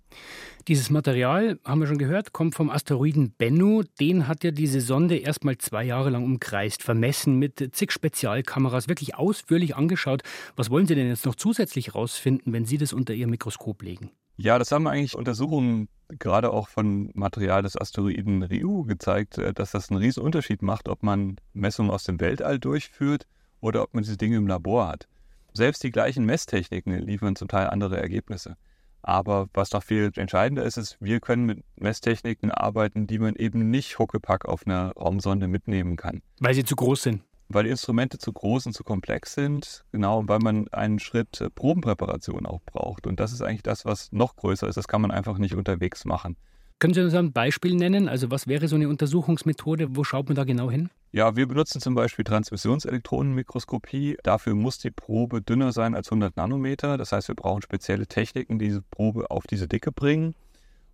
Dieses 0.67 0.89
Material, 0.89 1.60
haben 1.63 1.79
wir 1.79 1.88
schon 1.88 1.98
gehört, 1.98 2.34
kommt 2.34 2.55
vom 2.55 2.69
Asteroiden 2.69 3.31
Bennu. 3.38 3.84
Den 4.01 4.27
hat 4.27 4.43
ja 4.43 4.51
diese 4.51 4.81
Sonde 4.81 5.15
erstmal 5.15 5.58
zwei 5.60 5.86
Jahre 5.86 6.10
lang 6.10 6.25
umkreist, 6.25 6.84
vermessen 6.84 7.39
mit 7.39 7.69
zig 7.74 7.93
Spezialkameras, 7.93 8.89
wirklich 8.89 9.15
ausführlich 9.15 9.77
angeschaut. 9.77 10.24
Was 10.58 10.69
wollen 10.69 10.86
Sie 10.86 10.96
denn 10.96 11.08
jetzt 11.08 11.25
noch 11.25 11.36
zusätzlich 11.36 11.88
herausfinden, 11.88 12.51
wenn 12.51 12.65
Sie 12.65 12.77
das 12.77 12.91
unter 12.91 13.13
Ihr 13.13 13.27
Mikroskop 13.27 13.81
legen? 13.81 14.12
Ja, 14.36 14.60
das 14.60 14.74
haben 14.74 14.88
eigentlich 14.88 15.15
Untersuchungen 15.15 15.88
gerade 16.18 16.51
auch 16.51 16.68
von 16.68 17.12
Material 17.13 17.62
des 17.62 17.80
Asteroiden 17.80 18.44
Ryu 18.44 18.84
gezeigt, 18.84 19.38
äh, 19.38 19.54
dass 19.54 19.72
das 19.72 19.89
einen 19.89 20.00
riesen 20.00 20.24
Unterschied 20.24 20.62
macht, 20.62 20.89
ob 20.89 21.04
man 21.04 21.38
Messungen 21.54 21.92
aus 21.92 22.04
dem 22.04 22.20
Weltall 22.20 22.60
durchführt 22.60 23.28
oder 23.62 23.84
ob 23.84 23.94
man 23.94 24.04
diese 24.04 24.18
Dinge 24.18 24.38
im 24.38 24.48
Labor 24.48 24.88
hat. 24.88 25.08
Selbst 25.54 25.84
die 25.84 25.92
gleichen 25.92 26.25
Messtechniken 26.25 26.94
liefern 27.00 27.36
zum 27.36 27.48
Teil 27.48 27.68
andere 27.68 28.00
Ergebnisse. 28.00 28.56
Aber 29.01 29.48
was 29.54 29.72
noch 29.72 29.84
viel 29.84 30.12
entscheidender 30.16 30.63
ist, 30.63 30.78
ist, 30.78 30.98
wir 31.00 31.20
können 31.20 31.46
mit 31.46 31.63
Messtechniken 31.78 32.51
arbeiten, 32.51 33.08
die 33.08 33.18
man 33.18 33.36
eben 33.36 33.70
nicht 33.70 33.98
huckepack 33.98 34.46
auf 34.46 34.66
einer 34.66 34.92
Raumsonde 34.92 35.48
mitnehmen 35.48 35.96
kann. 35.96 36.22
Weil 36.39 36.54
sie 36.54 36.66
zu 36.66 36.75
groß 36.75 37.04
sind. 37.04 37.24
Weil 37.50 37.63
die 37.65 37.72
Instrumente 37.72 38.18
zu 38.18 38.32
groß 38.32 38.68
und 38.68 38.74
zu 38.74 38.84
komplex 38.84 39.34
sind, 39.34 39.84
genau, 39.91 40.24
weil 40.27 40.39
man 40.39 40.68
einen 40.70 41.00
Schritt 41.00 41.41
äh, 41.41 41.50
Probenpräparation 41.50 42.46
auch 42.46 42.62
braucht. 42.65 43.08
Und 43.08 43.20
das 43.20 43.34
ist 43.34 43.41
eigentlich 43.41 43.63
das, 43.63 43.86
was 43.86 44.12
noch 44.12 44.36
größer 44.36 44.68
ist. 44.68 44.75
Das 44.75 44.88
kann 44.88 45.01
man 45.01 45.12
einfach 45.12 45.38
nicht 45.38 45.56
unterwegs 45.56 46.06
machen. 46.06 46.38
Können 46.79 46.94
Sie 46.94 47.01
uns 47.01 47.13
ein 47.13 47.34
Beispiel 47.34 47.75
nennen? 47.75 48.08
Also 48.08 48.32
was 48.32 48.48
wäre 48.48 48.70
so 48.70 48.75
eine 48.77 48.88
Untersuchungsmethode? 48.88 49.98
Wo 49.98 50.06
schaut 50.06 50.29
man 50.29 50.36
da 50.36 50.46
genau 50.46 50.72
hin? 50.72 50.89
Ja, 51.12 51.36
wir 51.36 51.46
benutzen 51.46 51.82
zum 51.82 51.94
Beispiel 51.94 52.24
Transmissionselektronenmikroskopie. 52.24 54.18
Dafür 54.24 54.56
muss 54.56 54.77
die 54.77 54.91
Probe 54.91 55.41
dünner 55.41 55.74
sein 55.74 55.94
als 55.94 56.08
100 56.08 56.38
Nanometer. 56.38 56.98
Das 56.98 57.12
heißt, 57.12 57.27
wir 57.27 57.36
brauchen 57.36 57.63
spezielle 57.63 58.08
Techniken, 58.08 58.60
die 58.60 58.68
diese 58.68 58.82
Probe 58.82 59.29
auf 59.29 59.46
diese 59.46 59.68
Dicke 59.68 59.91
bringen. 59.91 60.36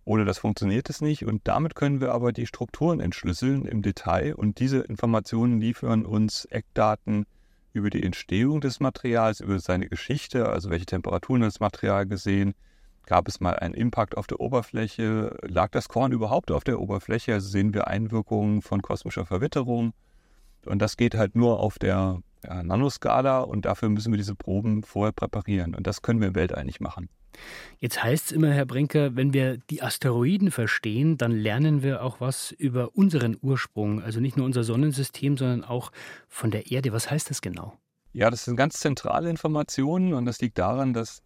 Oder 0.06 0.24
das 0.24 0.38
funktioniert 0.38 0.88
es 0.88 1.02
nicht. 1.02 1.26
Und 1.26 1.42
damit 1.44 1.74
können 1.74 2.00
wir 2.00 2.12
aber 2.12 2.32
die 2.32 2.46
Strukturen 2.46 3.00
entschlüsseln 3.00 3.66
im 3.66 3.82
Detail. 3.82 4.34
Und 4.34 4.58
diese 4.58 4.78
Informationen 4.78 5.60
liefern 5.60 6.06
uns 6.06 6.46
Eckdaten 6.46 7.26
über 7.74 7.90
die 7.90 8.02
Entstehung 8.02 8.62
des 8.62 8.80
Materials, 8.80 9.40
über 9.40 9.58
seine 9.58 9.88
Geschichte, 9.90 10.48
also 10.48 10.70
welche 10.70 10.86
Temperaturen 10.86 11.42
das 11.42 11.60
Material 11.60 12.06
gesehen, 12.06 12.54
Gab 13.06 13.28
es 13.28 13.38
mal 13.38 13.54
einen 13.54 13.74
Impact 13.74 14.16
auf 14.16 14.26
der 14.26 14.40
Oberfläche? 14.40 15.36
Lag 15.42 15.70
das 15.70 15.88
Korn 15.88 16.10
überhaupt 16.10 16.50
auf 16.50 16.64
der 16.64 16.80
Oberfläche? 16.80 17.34
Also 17.34 17.48
sehen 17.48 17.72
wir 17.72 17.86
Einwirkungen 17.86 18.62
von 18.62 18.82
kosmischer 18.82 19.24
Verwitterung. 19.24 19.92
Und 20.64 20.82
das 20.82 20.96
geht 20.96 21.14
halt 21.14 21.36
nur 21.36 21.60
auf 21.60 21.78
der 21.78 22.20
Nanoskala 22.42 23.40
und 23.40 23.64
dafür 23.64 23.88
müssen 23.88 24.12
wir 24.12 24.16
diese 24.16 24.34
Proben 24.34 24.82
vorher 24.82 25.12
präparieren. 25.12 25.76
Und 25.76 25.86
das 25.86 26.02
können 26.02 26.20
wir 26.20 26.28
im 26.28 26.34
Weltall 26.34 26.64
nicht 26.64 26.80
machen. 26.80 27.08
Jetzt 27.78 28.02
heißt 28.02 28.26
es 28.26 28.32
immer, 28.32 28.50
Herr 28.52 28.66
Brinker, 28.66 29.16
wenn 29.16 29.32
wir 29.32 29.58
die 29.70 29.82
Asteroiden 29.82 30.50
verstehen, 30.50 31.18
dann 31.18 31.32
lernen 31.32 31.82
wir 31.82 32.02
auch 32.02 32.20
was 32.20 32.52
über 32.52 32.96
unseren 32.96 33.36
Ursprung. 33.40 34.02
Also 34.02 34.20
nicht 34.20 34.36
nur 34.36 34.46
unser 34.46 34.64
Sonnensystem, 34.64 35.36
sondern 35.36 35.64
auch 35.64 35.92
von 36.28 36.50
der 36.50 36.70
Erde. 36.70 36.92
Was 36.92 37.10
heißt 37.10 37.30
das 37.30 37.42
genau? 37.42 37.76
Ja, 38.12 38.30
das 38.30 38.44
sind 38.44 38.56
ganz 38.56 38.80
zentrale 38.80 39.28
Informationen 39.28 40.14
und 40.14 40.24
das 40.24 40.40
liegt 40.40 40.58
daran, 40.58 40.94
dass 40.94 41.22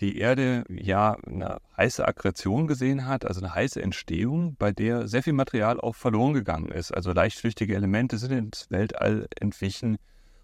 die 0.00 0.18
Erde 0.18 0.64
ja 0.68 1.16
eine 1.24 1.58
heiße 1.76 2.06
Aggression 2.06 2.66
gesehen 2.66 3.06
hat, 3.06 3.24
also 3.24 3.40
eine 3.40 3.54
heiße 3.54 3.80
Entstehung, 3.80 4.56
bei 4.58 4.72
der 4.72 5.06
sehr 5.06 5.22
viel 5.22 5.32
Material 5.32 5.80
auch 5.80 5.94
verloren 5.94 6.34
gegangen 6.34 6.70
ist. 6.70 6.92
Also 6.92 7.12
leichtflüchtige 7.12 7.76
Elemente 7.76 8.18
sind 8.18 8.32
ins 8.32 8.70
Weltall 8.70 9.28
entwichen. 9.38 9.98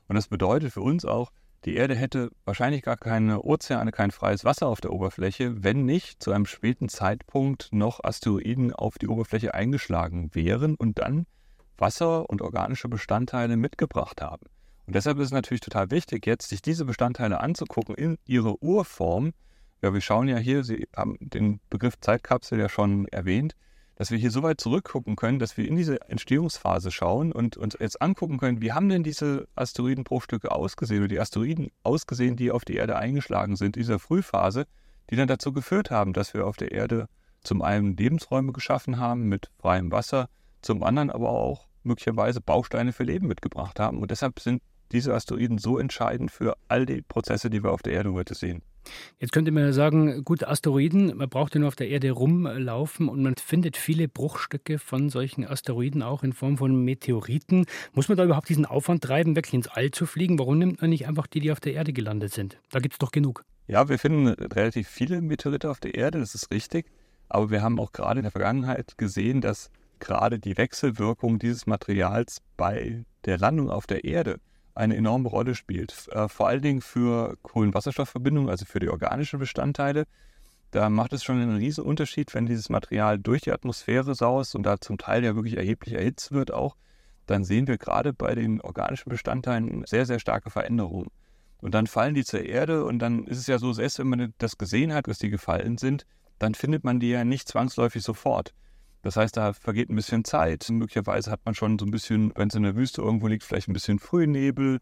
Und 0.06 0.14
das 0.14 0.28
bedeutet 0.28 0.72
für 0.72 0.82
uns 0.82 1.04
auch, 1.04 1.32
die 1.66 1.76
Erde 1.76 1.94
hätte 1.94 2.30
wahrscheinlich 2.44 2.82
gar 2.82 2.96
keine 2.96 3.42
Ozeane, 3.42 3.92
kein 3.92 4.10
freies 4.10 4.44
Wasser 4.44 4.66
auf 4.66 4.80
der 4.80 4.92
Oberfläche, 4.92 5.62
wenn 5.62 5.84
nicht 5.84 6.22
zu 6.22 6.32
einem 6.32 6.46
späten 6.46 6.88
Zeitpunkt 6.88 7.68
noch 7.70 8.02
Asteroiden 8.02 8.72
auf 8.72 8.96
die 8.96 9.08
Oberfläche 9.08 9.52
eingeschlagen 9.52 10.30
wären 10.32 10.74
und 10.74 10.98
dann 10.98 11.26
Wasser 11.76 12.28
und 12.30 12.40
organische 12.40 12.88
Bestandteile 12.88 13.56
mitgebracht 13.56 14.22
haben. 14.22 14.46
Und 14.86 14.94
deshalb 14.96 15.18
ist 15.18 15.26
es 15.26 15.32
natürlich 15.32 15.60
total 15.60 15.90
wichtig, 15.90 16.26
jetzt 16.26 16.48
sich 16.48 16.62
diese 16.62 16.84
Bestandteile 16.84 17.40
anzugucken 17.40 17.94
in 17.94 18.18
ihrer 18.26 18.62
Urform. 18.62 19.32
Ja, 19.82 19.92
wir 19.92 20.00
schauen 20.00 20.28
ja 20.28 20.38
hier, 20.38 20.64
Sie 20.64 20.88
haben 20.96 21.16
den 21.20 21.60
Begriff 21.68 22.00
Zeitkapsel 22.00 22.58
ja 22.58 22.68
schon 22.68 23.06
erwähnt, 23.08 23.54
dass 24.00 24.10
wir 24.10 24.16
hier 24.16 24.30
so 24.30 24.42
weit 24.42 24.62
zurückgucken 24.62 25.14
können, 25.14 25.38
dass 25.38 25.58
wir 25.58 25.68
in 25.68 25.76
diese 25.76 26.00
Entstehungsphase 26.08 26.90
schauen 26.90 27.32
und 27.32 27.58
uns 27.58 27.76
jetzt 27.78 28.00
angucken 28.00 28.38
können, 28.38 28.62
wie 28.62 28.72
haben 28.72 28.88
denn 28.88 29.02
diese 29.02 29.46
Asteroidenbruchstücke 29.56 30.50
ausgesehen 30.50 31.02
oder 31.02 31.08
die 31.08 31.20
Asteroiden 31.20 31.70
ausgesehen, 31.82 32.34
die 32.34 32.50
auf 32.50 32.64
die 32.64 32.76
Erde 32.76 32.96
eingeschlagen 32.96 33.56
sind, 33.56 33.76
in 33.76 33.82
dieser 33.82 33.98
Frühphase, 33.98 34.64
die 35.10 35.16
dann 35.16 35.28
dazu 35.28 35.52
geführt 35.52 35.90
haben, 35.90 36.14
dass 36.14 36.32
wir 36.32 36.46
auf 36.46 36.56
der 36.56 36.72
Erde 36.72 37.10
zum 37.42 37.60
einen 37.60 37.94
Lebensräume 37.94 38.52
geschaffen 38.52 38.98
haben 38.98 39.28
mit 39.28 39.50
freiem 39.58 39.92
Wasser, 39.92 40.30
zum 40.62 40.82
anderen 40.82 41.10
aber 41.10 41.28
auch 41.28 41.68
möglicherweise 41.82 42.40
Bausteine 42.40 42.94
für 42.94 43.04
Leben 43.04 43.26
mitgebracht 43.26 43.78
haben. 43.78 44.00
Und 44.00 44.10
deshalb 44.10 44.40
sind 44.40 44.62
diese 44.92 45.14
Asteroiden 45.14 45.58
so 45.58 45.78
entscheidend 45.78 46.30
für 46.30 46.56
all 46.68 46.86
die 46.86 47.02
Prozesse, 47.02 47.50
die 47.50 47.62
wir 47.62 47.72
auf 47.72 47.82
der 47.82 47.92
Erde 47.92 48.12
heute 48.12 48.34
sehen. 48.34 48.62
Jetzt 49.18 49.32
könnte 49.32 49.50
man 49.50 49.64
ja 49.64 49.72
sagen, 49.72 50.24
gut, 50.24 50.42
Asteroiden, 50.42 51.16
man 51.16 51.28
braucht 51.28 51.54
ja 51.54 51.60
nur 51.60 51.68
auf 51.68 51.76
der 51.76 51.88
Erde 51.88 52.10
rumlaufen 52.12 53.08
und 53.08 53.22
man 53.22 53.34
findet 53.36 53.76
viele 53.76 54.08
Bruchstücke 54.08 54.78
von 54.78 55.10
solchen 55.10 55.46
Asteroiden 55.46 56.02
auch 56.02 56.22
in 56.22 56.32
Form 56.32 56.56
von 56.56 56.84
Meteoriten. 56.84 57.66
Muss 57.92 58.08
man 58.08 58.16
da 58.16 58.24
überhaupt 58.24 58.48
diesen 58.48 58.66
Aufwand 58.66 59.04
treiben, 59.04 59.36
wirklich 59.36 59.54
ins 59.54 59.68
All 59.68 59.90
zu 59.90 60.06
fliegen? 60.06 60.38
Warum 60.38 60.58
nimmt 60.58 60.80
man 60.80 60.90
nicht 60.90 61.06
einfach 61.06 61.26
die, 61.26 61.40
die 61.40 61.52
auf 61.52 61.60
der 61.60 61.74
Erde 61.74 61.92
gelandet 61.92 62.32
sind? 62.32 62.58
Da 62.70 62.80
gibt 62.80 62.94
es 62.94 62.98
doch 62.98 63.12
genug. 63.12 63.44
Ja, 63.66 63.88
wir 63.88 63.98
finden 63.98 64.28
relativ 64.28 64.88
viele 64.88 65.20
Meteorite 65.20 65.70
auf 65.70 65.80
der 65.80 65.94
Erde, 65.94 66.18
das 66.18 66.34
ist 66.34 66.50
richtig. 66.50 66.86
Aber 67.28 67.50
wir 67.50 67.62
haben 67.62 67.78
auch 67.78 67.92
gerade 67.92 68.20
in 68.20 68.24
der 68.24 68.32
Vergangenheit 68.32 68.98
gesehen, 68.98 69.40
dass 69.40 69.70
gerade 70.00 70.38
die 70.38 70.56
Wechselwirkung 70.56 71.38
dieses 71.38 71.66
Materials 71.66 72.42
bei 72.56 73.04
der 73.26 73.38
Landung 73.38 73.70
auf 73.70 73.86
der 73.86 74.04
Erde 74.04 74.40
eine 74.74 74.96
enorme 74.96 75.28
Rolle 75.28 75.54
spielt. 75.54 76.08
Äh, 76.12 76.28
vor 76.28 76.48
allen 76.48 76.62
Dingen 76.62 76.80
für 76.80 77.36
Kohlenwasserstoffverbindungen, 77.42 78.50
also 78.50 78.64
für 78.64 78.80
die 78.80 78.88
organischen 78.88 79.38
Bestandteile. 79.38 80.06
Da 80.70 80.88
macht 80.88 81.12
es 81.12 81.24
schon 81.24 81.40
einen 81.40 81.56
riesen 81.56 81.84
Unterschied, 81.84 82.32
wenn 82.34 82.46
dieses 82.46 82.68
Material 82.68 83.18
durch 83.18 83.42
die 83.42 83.52
Atmosphäre 83.52 84.14
saust 84.14 84.54
und 84.54 84.62
da 84.62 84.80
zum 84.80 84.98
Teil 84.98 85.24
ja 85.24 85.34
wirklich 85.34 85.56
erheblich 85.56 85.94
erhitzt 85.94 86.30
wird 86.30 86.52
auch, 86.52 86.76
dann 87.26 87.44
sehen 87.44 87.66
wir 87.66 87.78
gerade 87.78 88.12
bei 88.12 88.34
den 88.34 88.60
organischen 88.60 89.08
Bestandteilen 89.08 89.84
sehr, 89.86 90.06
sehr 90.06 90.20
starke 90.20 90.50
Veränderungen. 90.50 91.10
Und 91.58 91.74
dann 91.74 91.86
fallen 91.86 92.14
die 92.14 92.24
zur 92.24 92.42
Erde 92.44 92.84
und 92.84 93.00
dann 93.00 93.24
ist 93.24 93.38
es 93.38 93.46
ja 93.46 93.58
so, 93.58 93.72
selbst 93.72 93.98
wenn 93.98 94.08
man 94.08 94.34
das 94.38 94.58
gesehen 94.58 94.94
hat, 94.94 95.08
dass 95.08 95.18
die 95.18 95.30
gefallen 95.30 95.76
sind, 95.76 96.06
dann 96.38 96.54
findet 96.54 96.84
man 96.84 97.00
die 97.00 97.10
ja 97.10 97.24
nicht 97.24 97.48
zwangsläufig 97.48 98.02
sofort. 98.02 98.54
Das 99.02 99.16
heißt, 99.16 99.36
da 99.36 99.52
vergeht 99.52 99.88
ein 99.88 99.96
bisschen 99.96 100.24
Zeit. 100.24 100.68
Möglicherweise 100.70 101.30
hat 101.30 101.40
man 101.44 101.54
schon 101.54 101.78
so 101.78 101.86
ein 101.86 101.90
bisschen, 101.90 102.32
wenn 102.36 102.48
es 102.48 102.54
in 102.54 102.62
der 102.62 102.76
Wüste 102.76 103.00
irgendwo 103.00 103.28
liegt, 103.28 103.44
vielleicht 103.44 103.68
ein 103.68 103.72
bisschen 103.72 103.98
Frühnebel. 103.98 104.80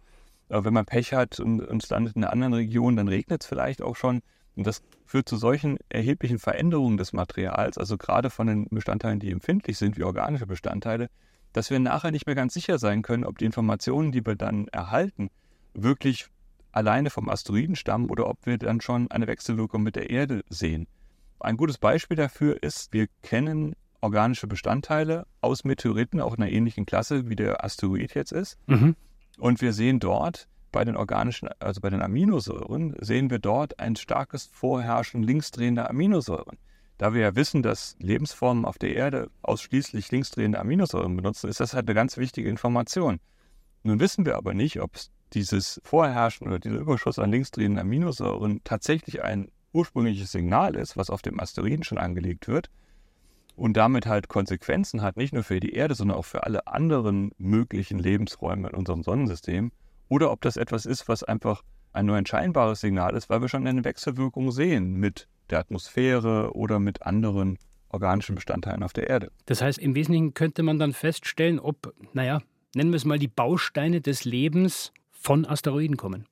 Aber 0.48 0.64
wenn 0.64 0.74
man 0.74 0.86
Pech 0.86 1.12
hat 1.12 1.38
und, 1.40 1.60
und 1.60 1.82
es 1.82 1.90
landet 1.90 2.16
in 2.16 2.24
einer 2.24 2.32
anderen 2.32 2.54
Region, 2.54 2.96
dann 2.96 3.08
regnet 3.08 3.42
es 3.42 3.46
vielleicht 3.46 3.82
auch 3.82 3.96
schon. 3.96 4.22
Und 4.56 4.66
das 4.66 4.82
führt 5.04 5.28
zu 5.28 5.36
solchen 5.36 5.78
erheblichen 5.88 6.40
Veränderungen 6.40 6.96
des 6.96 7.12
Materials, 7.12 7.78
also 7.78 7.96
gerade 7.96 8.28
von 8.28 8.48
den 8.48 8.66
Bestandteilen, 8.70 9.20
die 9.20 9.30
empfindlich 9.30 9.78
sind, 9.78 9.96
wie 9.96 10.02
organische 10.02 10.46
Bestandteile, 10.46 11.10
dass 11.52 11.70
wir 11.70 11.78
nachher 11.78 12.10
nicht 12.10 12.26
mehr 12.26 12.34
ganz 12.34 12.54
sicher 12.54 12.78
sein 12.78 13.02
können, 13.02 13.24
ob 13.24 13.38
die 13.38 13.44
Informationen, 13.44 14.10
die 14.10 14.26
wir 14.26 14.34
dann 14.34 14.66
erhalten, 14.68 15.30
wirklich 15.74 16.26
alleine 16.72 17.10
vom 17.10 17.28
Asteroiden 17.28 17.76
stammen 17.76 18.10
oder 18.10 18.28
ob 18.28 18.46
wir 18.46 18.58
dann 18.58 18.80
schon 18.80 19.10
eine 19.12 19.28
Wechselwirkung 19.28 19.82
mit 19.82 19.94
der 19.94 20.10
Erde 20.10 20.42
sehen. 20.48 20.88
Ein 21.38 21.56
gutes 21.56 21.78
Beispiel 21.78 22.16
dafür 22.16 22.60
ist, 22.60 22.92
wir 22.92 23.06
kennen 23.22 23.76
organische 24.00 24.46
Bestandteile 24.46 25.26
aus 25.40 25.64
Meteoriten, 25.64 26.20
auch 26.20 26.34
in 26.34 26.42
einer 26.42 26.52
ähnlichen 26.52 26.86
Klasse, 26.86 27.28
wie 27.28 27.36
der 27.36 27.64
Asteroid 27.64 28.14
jetzt 28.14 28.32
ist. 28.32 28.58
Mhm. 28.66 28.96
Und 29.38 29.60
wir 29.60 29.72
sehen 29.72 30.00
dort 30.00 30.48
bei 30.72 30.84
den 30.84 30.96
organischen, 30.96 31.48
also 31.60 31.80
bei 31.80 31.90
den 31.90 32.02
Aminosäuren, 32.02 32.94
sehen 33.00 33.30
wir 33.30 33.38
dort 33.38 33.78
ein 33.78 33.96
starkes 33.96 34.46
Vorherrschen 34.52 35.22
linksdrehender 35.22 35.88
Aminosäuren. 35.88 36.58
Da 36.98 37.14
wir 37.14 37.22
ja 37.22 37.36
wissen, 37.36 37.62
dass 37.62 37.96
Lebensformen 38.00 38.64
auf 38.64 38.76
der 38.76 38.94
Erde 38.94 39.30
ausschließlich 39.42 40.10
linksdrehende 40.10 40.58
Aminosäuren 40.58 41.16
benutzen, 41.16 41.48
ist 41.48 41.60
das 41.60 41.74
halt 41.74 41.86
eine 41.86 41.94
ganz 41.94 42.16
wichtige 42.16 42.48
Information. 42.48 43.20
Nun 43.84 44.00
wissen 44.00 44.26
wir 44.26 44.36
aber 44.36 44.52
nicht, 44.52 44.80
ob 44.80 44.90
dieses 45.32 45.80
Vorherrschen 45.84 46.48
oder 46.48 46.58
dieser 46.58 46.78
Überschuss 46.78 47.18
an 47.18 47.30
linksdrehenden 47.30 47.78
Aminosäuren 47.78 48.60
tatsächlich 48.64 49.22
ein 49.22 49.48
ursprüngliches 49.72 50.32
Signal 50.32 50.74
ist, 50.74 50.96
was 50.96 51.10
auf 51.10 51.22
dem 51.22 51.38
Asteroiden 51.38 51.84
schon 51.84 51.98
angelegt 51.98 52.48
wird, 52.48 52.70
und 53.58 53.76
damit 53.76 54.06
halt 54.06 54.28
Konsequenzen 54.28 55.02
hat, 55.02 55.16
nicht 55.16 55.34
nur 55.34 55.42
für 55.42 55.60
die 55.60 55.72
Erde, 55.72 55.94
sondern 55.94 56.16
auch 56.16 56.24
für 56.24 56.44
alle 56.44 56.66
anderen 56.66 57.32
möglichen 57.38 57.98
Lebensräume 57.98 58.68
in 58.68 58.74
unserem 58.74 59.02
Sonnensystem, 59.02 59.72
oder 60.08 60.30
ob 60.30 60.40
das 60.40 60.56
etwas 60.56 60.86
ist, 60.86 61.08
was 61.08 61.22
einfach 61.22 61.62
ein 61.92 62.06
nur 62.06 62.16
ein 62.16 62.26
scheinbares 62.26 62.80
Signal 62.80 63.14
ist, 63.14 63.28
weil 63.28 63.40
wir 63.40 63.48
schon 63.48 63.66
eine 63.66 63.84
Wechselwirkung 63.84 64.52
sehen 64.52 64.94
mit 64.94 65.28
der 65.50 65.58
Atmosphäre 65.58 66.54
oder 66.54 66.78
mit 66.78 67.02
anderen 67.02 67.58
organischen 67.90 68.34
Bestandteilen 68.34 68.82
auf 68.82 68.92
der 68.92 69.08
Erde. 69.08 69.30
Das 69.46 69.60
heißt, 69.60 69.78
im 69.78 69.94
Wesentlichen 69.94 70.34
könnte 70.34 70.62
man 70.62 70.78
dann 70.78 70.92
feststellen, 70.92 71.58
ob, 71.58 71.94
naja, 72.12 72.40
nennen 72.74 72.90
wir 72.90 72.96
es 72.96 73.04
mal 73.04 73.18
die 73.18 73.28
Bausteine 73.28 74.00
des 74.00 74.24
Lebens 74.24 74.92
von 75.10 75.46
Asteroiden 75.46 75.96
kommen. 75.96 76.26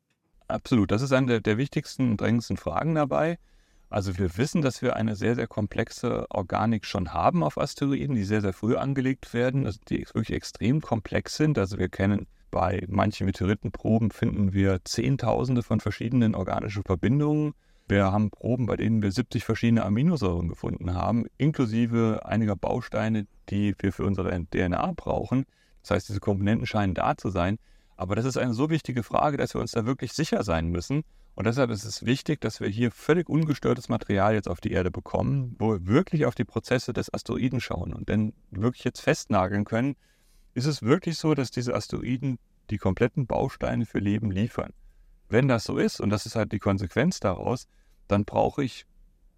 Absolut, 0.49 0.91
das 0.91 1.03
ist 1.03 1.13
eine 1.13 1.27
der, 1.27 1.41
der 1.41 1.59
wichtigsten 1.59 2.11
und 2.11 2.21
drängendsten 2.21 2.57
Fragen 2.57 2.95
dabei. 2.95 3.39
Also 3.89 4.19
wir 4.19 4.37
wissen, 4.37 4.63
dass 4.63 4.83
wir 4.83 4.97
eine 4.97 5.15
sehr, 5.15 5.37
sehr 5.37 5.47
komplexe 5.47 6.27
Organik 6.31 6.85
schon 6.85 7.13
haben 7.13 7.45
auf 7.45 7.57
Asteroiden, 7.57 8.17
die 8.17 8.25
sehr, 8.25 8.41
sehr 8.41 8.53
früh 8.53 8.77
angelegt 8.77 9.33
werden, 9.33 9.65
also 9.65 9.79
die 9.89 10.07
wirklich 10.13 10.33
extrem 10.33 10.81
komplex 10.81 11.37
sind. 11.37 11.57
Also 11.59 11.79
wir 11.79 11.89
kennen 11.89 12.27
bei 12.51 12.85
manchen 12.89 13.27
Meteoritenproben 13.27 14.11
finden 14.11 14.53
wir 14.53 14.81
Zehntausende 14.85 15.63
von 15.63 15.81
verschiedenen 15.81 16.35
organischen 16.35 16.85
Verbindungen. 16.85 17.53
Wir 17.89 18.11
haben 18.11 18.31
Proben, 18.31 18.67
bei 18.67 18.77
denen 18.77 19.03
wir 19.03 19.13
70 19.13 19.45
verschiedene 19.45 19.85
Aminosäuren 19.85 20.49
gefunden 20.49 20.95
haben, 20.95 21.27
inklusive 21.37 22.23
einiger 22.25 22.57
Bausteine, 22.57 23.27
die 23.51 23.75
wir 23.79 23.93
für 23.93 24.05
unsere 24.05 24.31
DNA 24.47 24.93
brauchen. 24.97 25.45
Das 25.83 25.93
heißt, 25.93 26.09
diese 26.09 26.19
Komponenten 26.21 26.67
scheinen 26.67 26.95
da 26.95 27.17
zu 27.17 27.31
sein. 27.31 27.59
Aber 27.97 28.17
das 28.17 28.25
ist 28.25 28.37
eine 28.37 28.55
so 28.55 28.71
wichtige 28.71 29.03
Frage, 29.03 29.37
dass 29.37 29.55
wir 29.55 29.61
uns 29.61 29.73
da 29.73 29.87
wirklich 29.87 30.13
sicher 30.13 30.43
sein 30.43 30.69
müssen. 30.69 31.05
Und 31.37 31.47
deshalb 31.47 31.71
ist 31.71 31.85
es 31.85 32.07
wichtig, 32.07 32.41
dass 32.41 32.61
wir 32.61 32.69
hier 32.69 32.91
völlig 32.91 33.29
ungestörtes 33.29 33.91
Material 33.91 34.33
jetzt 34.35 34.49
auf 34.49 34.63
die 34.63 34.73
Erde 34.73 34.91
bekommen, 34.91 35.55
wo 35.59 35.73
wir 35.73 35.87
wirklich 35.87 36.25
auf 36.25 36.35
die 36.35 36.47
Prozesse 36.47 36.95
des 36.95 37.13
Asteroiden 37.13 37.61
schauen 37.61 37.93
und 37.93 38.09
dann 38.09 38.33
wirklich 38.51 38.85
jetzt 38.85 39.01
festnageln 39.01 39.67
können, 39.67 39.97
ist 40.55 40.65
es 40.65 40.83
wirklich 40.83 41.19
so, 41.19 41.35
dass 41.35 41.51
diese 41.51 41.75
Asteroiden 41.75 42.39
die 42.71 42.79
kompletten 42.79 43.27
Bausteine 43.27 43.85
für 43.85 43.99
Leben 43.99 44.31
liefern. 44.31 44.73
Wenn 45.29 45.47
das 45.47 45.65
so 45.65 45.77
ist, 45.77 46.01
und 46.01 46.09
das 46.09 46.25
ist 46.25 46.37
halt 46.37 46.53
die 46.53 46.59
Konsequenz 46.59 47.21
daraus, 47.21 47.69
dann 48.09 48.25
brauche 48.25 48.65
ich 48.65 48.87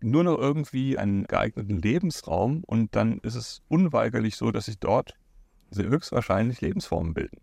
nur 0.00 0.22
noch 0.22 0.38
irgendwie 0.38 0.96
einen 0.98 1.24
geeigneten 1.24 1.80
Lebensraum 1.80 2.62
und 2.64 2.94
dann 2.94 3.18
ist 3.18 3.34
es 3.34 3.62
unweigerlich 3.66 4.36
so, 4.36 4.52
dass 4.52 4.66
sich 4.66 4.78
dort 4.78 5.14
sehr 5.70 5.88
höchstwahrscheinlich 5.88 6.60
Lebensformen 6.60 7.12
bilden. 7.12 7.40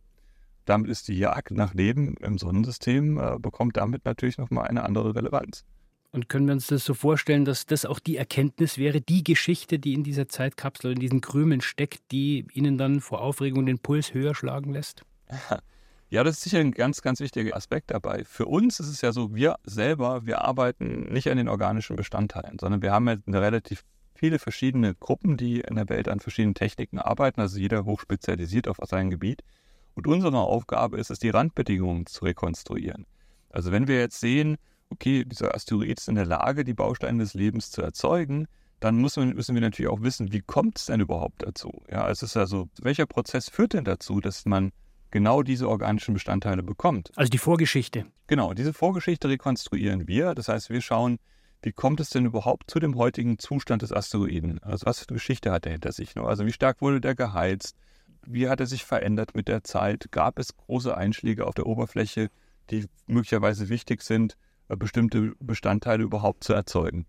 Damit 0.66 0.90
ist 0.90 1.08
die 1.08 1.18
Jagd 1.18 1.52
nach 1.52 1.74
Leben 1.74 2.16
im 2.18 2.38
Sonnensystem, 2.38 3.18
äh, 3.18 3.38
bekommt 3.40 3.78
damit 3.78 4.06
natürlich 4.06 4.38
nochmal 4.38 4.68
eine 4.68 4.84
andere 4.84 5.16
Relevanz. 5.16 5.64
Und 6.12 6.30
können 6.30 6.48
wir 6.48 6.54
uns 6.54 6.68
das 6.68 6.86
so 6.86 6.94
vorstellen, 6.94 7.44
dass 7.44 7.66
das 7.66 7.86
auch 7.86 8.00
die 8.00 8.16
Erkenntnis 8.16 8.78
wäre, 8.78 9.02
die 9.02 9.24
Geschichte, 9.24 9.80
die 9.80 9.94
in 9.94 10.04
dieser 10.04 10.30
Zeitkapsel, 10.30 10.94
in 10.94 11.00
diesen 11.00 11.20
Krümeln 11.20 11.60
steckt, 11.60 12.10
die 12.12 12.46
Ihnen 12.54 12.78
dann 12.78 13.02
vor 13.02 13.22
Aufregung 13.22 13.66
den 13.66 13.80
Puls 13.80 14.14
höher 14.14 14.34
schlagen 14.34 14.74
lässt? 14.74 15.04
Ja, 16.12 16.24
das 16.24 16.38
ist 16.38 16.44
sicher 16.44 16.60
ein 16.60 16.72
ganz, 16.72 17.02
ganz 17.02 17.20
wichtiger 17.20 17.56
Aspekt 17.56 17.90
dabei. 17.90 18.24
Für 18.26 18.46
uns 18.46 18.80
ist 18.80 18.90
es 18.90 19.02
ja 19.02 19.12
so, 19.12 19.34
wir 19.34 19.56
selber, 19.64 20.26
wir 20.26 20.42
arbeiten 20.42 21.12
nicht 21.12 21.30
an 21.30 21.38
den 21.38 21.50
organischen 21.50 21.96
Bestandteilen, 21.96 22.60
sondern 22.60 22.84
wir 22.84 22.92
haben 22.92 23.08
ja 23.08 23.16
eine 23.26 23.42
relativ 23.42 23.84
viele 24.14 24.40
verschiedene 24.40 24.94
Gruppen, 24.96 25.36
die 25.36 25.62
in 25.62 25.76
der 25.76 25.90
Welt 25.90 26.08
an 26.08 26.20
verschiedenen 26.20 26.54
Techniken 26.54 27.00
arbeiten, 27.00 27.42
also 27.42 27.58
jeder 27.58 27.86
hochspezialisiert 27.86 28.68
auf 28.68 28.78
sein 28.86 29.10
Gebiet. 29.10 29.42
Und 29.96 30.08
unsere 30.08 30.38
Aufgabe 30.38 30.98
ist 30.98 31.10
es, 31.10 31.20
die 31.20 31.30
Randbedingungen 31.30 32.06
zu 32.06 32.26
rekonstruieren. 32.26 33.06
Also 33.50 33.72
wenn 33.72 33.88
wir 33.88 33.98
jetzt 34.00 34.20
sehen, 34.20 34.58
okay, 34.90 35.24
dieser 35.26 35.56
Asteroid 35.56 35.98
ist 35.98 36.10
in 36.10 36.16
der 36.16 36.26
Lage, 36.26 36.64
die 36.64 36.74
Bausteine 36.74 37.24
des 37.24 37.34
Lebens 37.34 37.72
zu 37.72 37.82
erzeugen, 37.82 38.48
dann 38.80 38.98
müssen 38.98 39.28
wir, 39.28 39.36
müssen 39.36 39.56
wir 39.56 39.62
natürlich 39.62 39.90
auch 39.90 40.02
wissen, 40.02 40.32
wie 40.32 40.42
kommt 40.42 40.78
es 40.78 40.88
denn 40.88 41.00
überhaupt 41.00 41.44
dazu? 41.44 41.82
Ja, 41.90 42.10
es 42.10 42.22
ist 42.22 42.36
also, 42.38 42.70
welcher 42.82 43.06
Prozess 43.06 43.50
führt 43.50 43.74
denn 43.74 43.86
dazu, 43.86 44.20
dass 44.20 44.46
man 44.46 44.72
genau 45.12 45.44
diese 45.44 45.70
organischen 45.70 46.14
Bestandteile 46.14 46.62
bekommt. 46.62 47.12
Also 47.16 47.30
die 47.30 47.38
Vorgeschichte. 47.38 48.06
Genau, 48.28 48.54
diese 48.54 48.74
Vorgeschichte 48.74 49.30
rekonstruieren 49.30 50.08
wir. 50.08 50.36
Das 50.36 50.50
heißt, 50.50 50.70
wir 50.70 50.82
schauen, 50.82 51.20
wie 51.62 51.72
kommt 51.72 52.00
es 52.00 52.10
denn 52.10 52.26
überhaupt 52.26 52.70
zu 52.70 52.80
dem 52.80 52.96
heutigen 52.96 53.40
Zustand 53.40 53.82
des 53.82 53.94
Asteroiden? 53.94 54.62
Also 54.62 54.86
was 54.86 55.00
für 55.00 55.10
eine 55.10 55.16
Geschichte 55.16 55.52
hat 55.52 55.66
er 55.66 55.72
hinter 55.72 55.94
sich? 55.94 56.18
Also 56.18 56.46
wie 56.46 56.52
stark 56.52 56.82
wurde 56.82 57.00
der 57.00 57.16
geheizt? 57.16 57.78
Wie 58.28 58.50
hat 58.50 58.60
er 58.60 58.66
sich 58.66 58.84
verändert 58.84 59.36
mit 59.36 59.48
der 59.48 59.64
Zeit? 59.64 60.12
Gab 60.12 60.40
es 60.40 60.56
große 60.56 60.96
Einschläge 60.96 61.46
auf 61.46 61.54
der 61.54 61.66
Oberfläche, 61.66 62.30
die 62.70 62.86
möglicherweise 63.08 63.70
wichtig 63.70 64.02
sind, 64.02 64.38
äh, 64.70 64.76
bestimmte 64.76 65.34
Bestandteile 65.40 66.04
überhaupt 66.04 66.44
zu 66.44 66.54
erzeugen? 66.54 67.06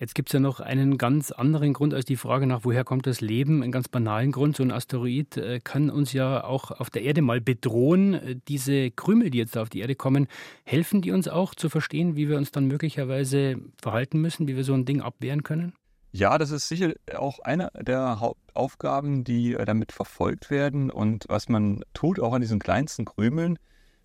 Jetzt 0.00 0.16
gibt 0.16 0.28
es 0.28 0.32
ja 0.32 0.40
noch 0.40 0.58
einen 0.58 0.98
ganz 0.98 1.30
anderen 1.30 1.72
Grund 1.72 1.94
als 1.94 2.04
die 2.04 2.16
Frage 2.16 2.48
nach, 2.48 2.64
woher 2.64 2.82
kommt 2.82 3.06
das 3.06 3.20
Leben? 3.20 3.62
Einen 3.62 3.70
ganz 3.70 3.88
banalen 3.88 4.32
Grund. 4.32 4.56
So 4.56 4.64
ein 4.64 4.72
Asteroid 4.72 5.36
äh, 5.36 5.60
kann 5.62 5.88
uns 5.88 6.12
ja 6.12 6.42
auch 6.42 6.72
auf 6.72 6.90
der 6.90 7.02
Erde 7.02 7.22
mal 7.22 7.40
bedrohen. 7.40 8.14
Äh, 8.14 8.36
diese 8.48 8.90
Krümel, 8.90 9.30
die 9.30 9.38
jetzt 9.38 9.56
auf 9.56 9.68
die 9.68 9.80
Erde 9.80 9.94
kommen, 9.94 10.26
helfen 10.64 11.00
die 11.00 11.12
uns 11.12 11.28
auch 11.28 11.54
zu 11.54 11.68
verstehen, 11.68 12.16
wie 12.16 12.28
wir 12.28 12.38
uns 12.38 12.50
dann 12.50 12.66
möglicherweise 12.66 13.56
verhalten 13.80 14.20
müssen, 14.20 14.48
wie 14.48 14.56
wir 14.56 14.64
so 14.64 14.74
ein 14.74 14.84
Ding 14.84 15.00
abwehren 15.00 15.44
können? 15.44 15.74
Ja, 16.16 16.38
das 16.38 16.52
ist 16.52 16.68
sicher 16.68 16.94
auch 17.16 17.40
eine 17.40 17.72
der 17.76 18.20
Hauptaufgaben, 18.20 19.24
die 19.24 19.54
äh, 19.54 19.64
damit 19.64 19.90
verfolgt 19.90 20.48
werden. 20.48 20.92
Und 20.92 21.24
was 21.26 21.48
man 21.48 21.82
tut, 21.92 22.20
auch 22.20 22.32
an 22.32 22.40
diesen 22.40 22.60
kleinsten 22.60 23.04
Krümeln, 23.04 23.58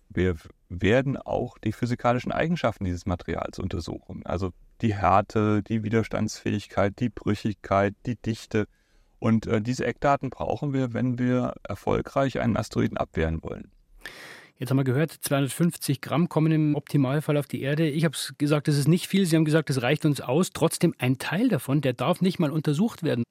wir 0.08 0.34
werden 0.68 1.16
auch 1.16 1.56
die 1.58 1.70
physikalischen 1.70 2.32
Eigenschaften 2.32 2.84
dieses 2.84 3.06
Materials 3.06 3.60
untersuchen. 3.60 4.26
Also 4.26 4.50
die 4.80 4.92
Härte, 4.92 5.62
die 5.62 5.84
Widerstandsfähigkeit, 5.84 6.98
die 6.98 7.10
Brüchigkeit, 7.10 7.94
die 8.06 8.16
Dichte. 8.16 8.66
Und 9.20 9.46
äh, 9.46 9.62
diese 9.62 9.86
Eckdaten 9.86 10.30
brauchen 10.30 10.72
wir, 10.72 10.92
wenn 10.92 11.16
wir 11.16 11.54
erfolgreich 11.62 12.40
einen 12.40 12.56
Asteroiden 12.56 12.96
abwehren 12.98 13.40
wollen. 13.44 13.70
Jetzt 14.60 14.68
haben 14.68 14.76
wir 14.76 14.84
gehört, 14.84 15.10
250 15.10 16.02
Gramm 16.02 16.28
kommen 16.28 16.52
im 16.52 16.74
Optimalfall 16.74 17.38
auf 17.38 17.46
die 17.46 17.62
Erde. 17.62 17.88
Ich 17.88 18.04
habe 18.04 18.14
gesagt, 18.36 18.68
das 18.68 18.76
ist 18.76 18.88
nicht 18.88 19.08
viel. 19.08 19.24
Sie 19.24 19.34
haben 19.34 19.46
gesagt, 19.46 19.70
das 19.70 19.80
reicht 19.80 20.04
uns 20.04 20.20
aus. 20.20 20.50
Trotzdem 20.50 20.94
ein 20.98 21.16
Teil 21.16 21.48
davon, 21.48 21.80
der 21.80 21.94
darf 21.94 22.20
nicht 22.20 22.38
mal 22.38 22.50
untersucht 22.50 23.02
werden. 23.02 23.24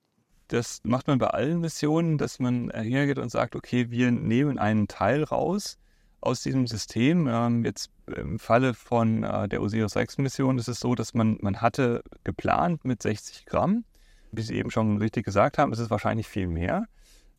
Das 0.47 0.79
macht 0.81 1.05
man 1.05 1.19
bei 1.19 1.27
allen 1.27 1.59
Missionen, 1.59 2.17
dass 2.17 2.39
man 2.39 2.71
hergeht 2.71 3.19
und 3.19 3.29
sagt, 3.29 3.55
okay, 3.55 3.91
wir 3.91 4.09
nehmen 4.09 4.57
einen 4.57 4.87
Teil 4.87 5.23
raus 5.23 5.77
aus 6.19 6.41
diesem 6.41 6.65
System. 6.65 7.27
Ähm, 7.27 7.63
jetzt 7.63 7.91
im 8.07 8.39
Falle 8.39 8.73
von 8.73 9.21
äh, 9.21 9.47
der 9.47 9.61
Osiris-Rex-Mission 9.61 10.57
ist 10.57 10.67
es 10.67 10.79
so, 10.79 10.95
dass 10.95 11.13
man, 11.13 11.37
man 11.41 11.61
hatte 11.61 12.01
geplant 12.23 12.85
mit 12.85 13.03
60 13.03 13.45
Gramm. 13.45 13.83
Wie 14.31 14.41
Sie 14.41 14.55
eben 14.55 14.71
schon 14.71 14.97
richtig 14.97 15.25
gesagt 15.25 15.59
haben, 15.59 15.73
ist 15.73 15.79
es 15.79 15.91
wahrscheinlich 15.91 16.27
viel 16.27 16.47
mehr. 16.47 16.87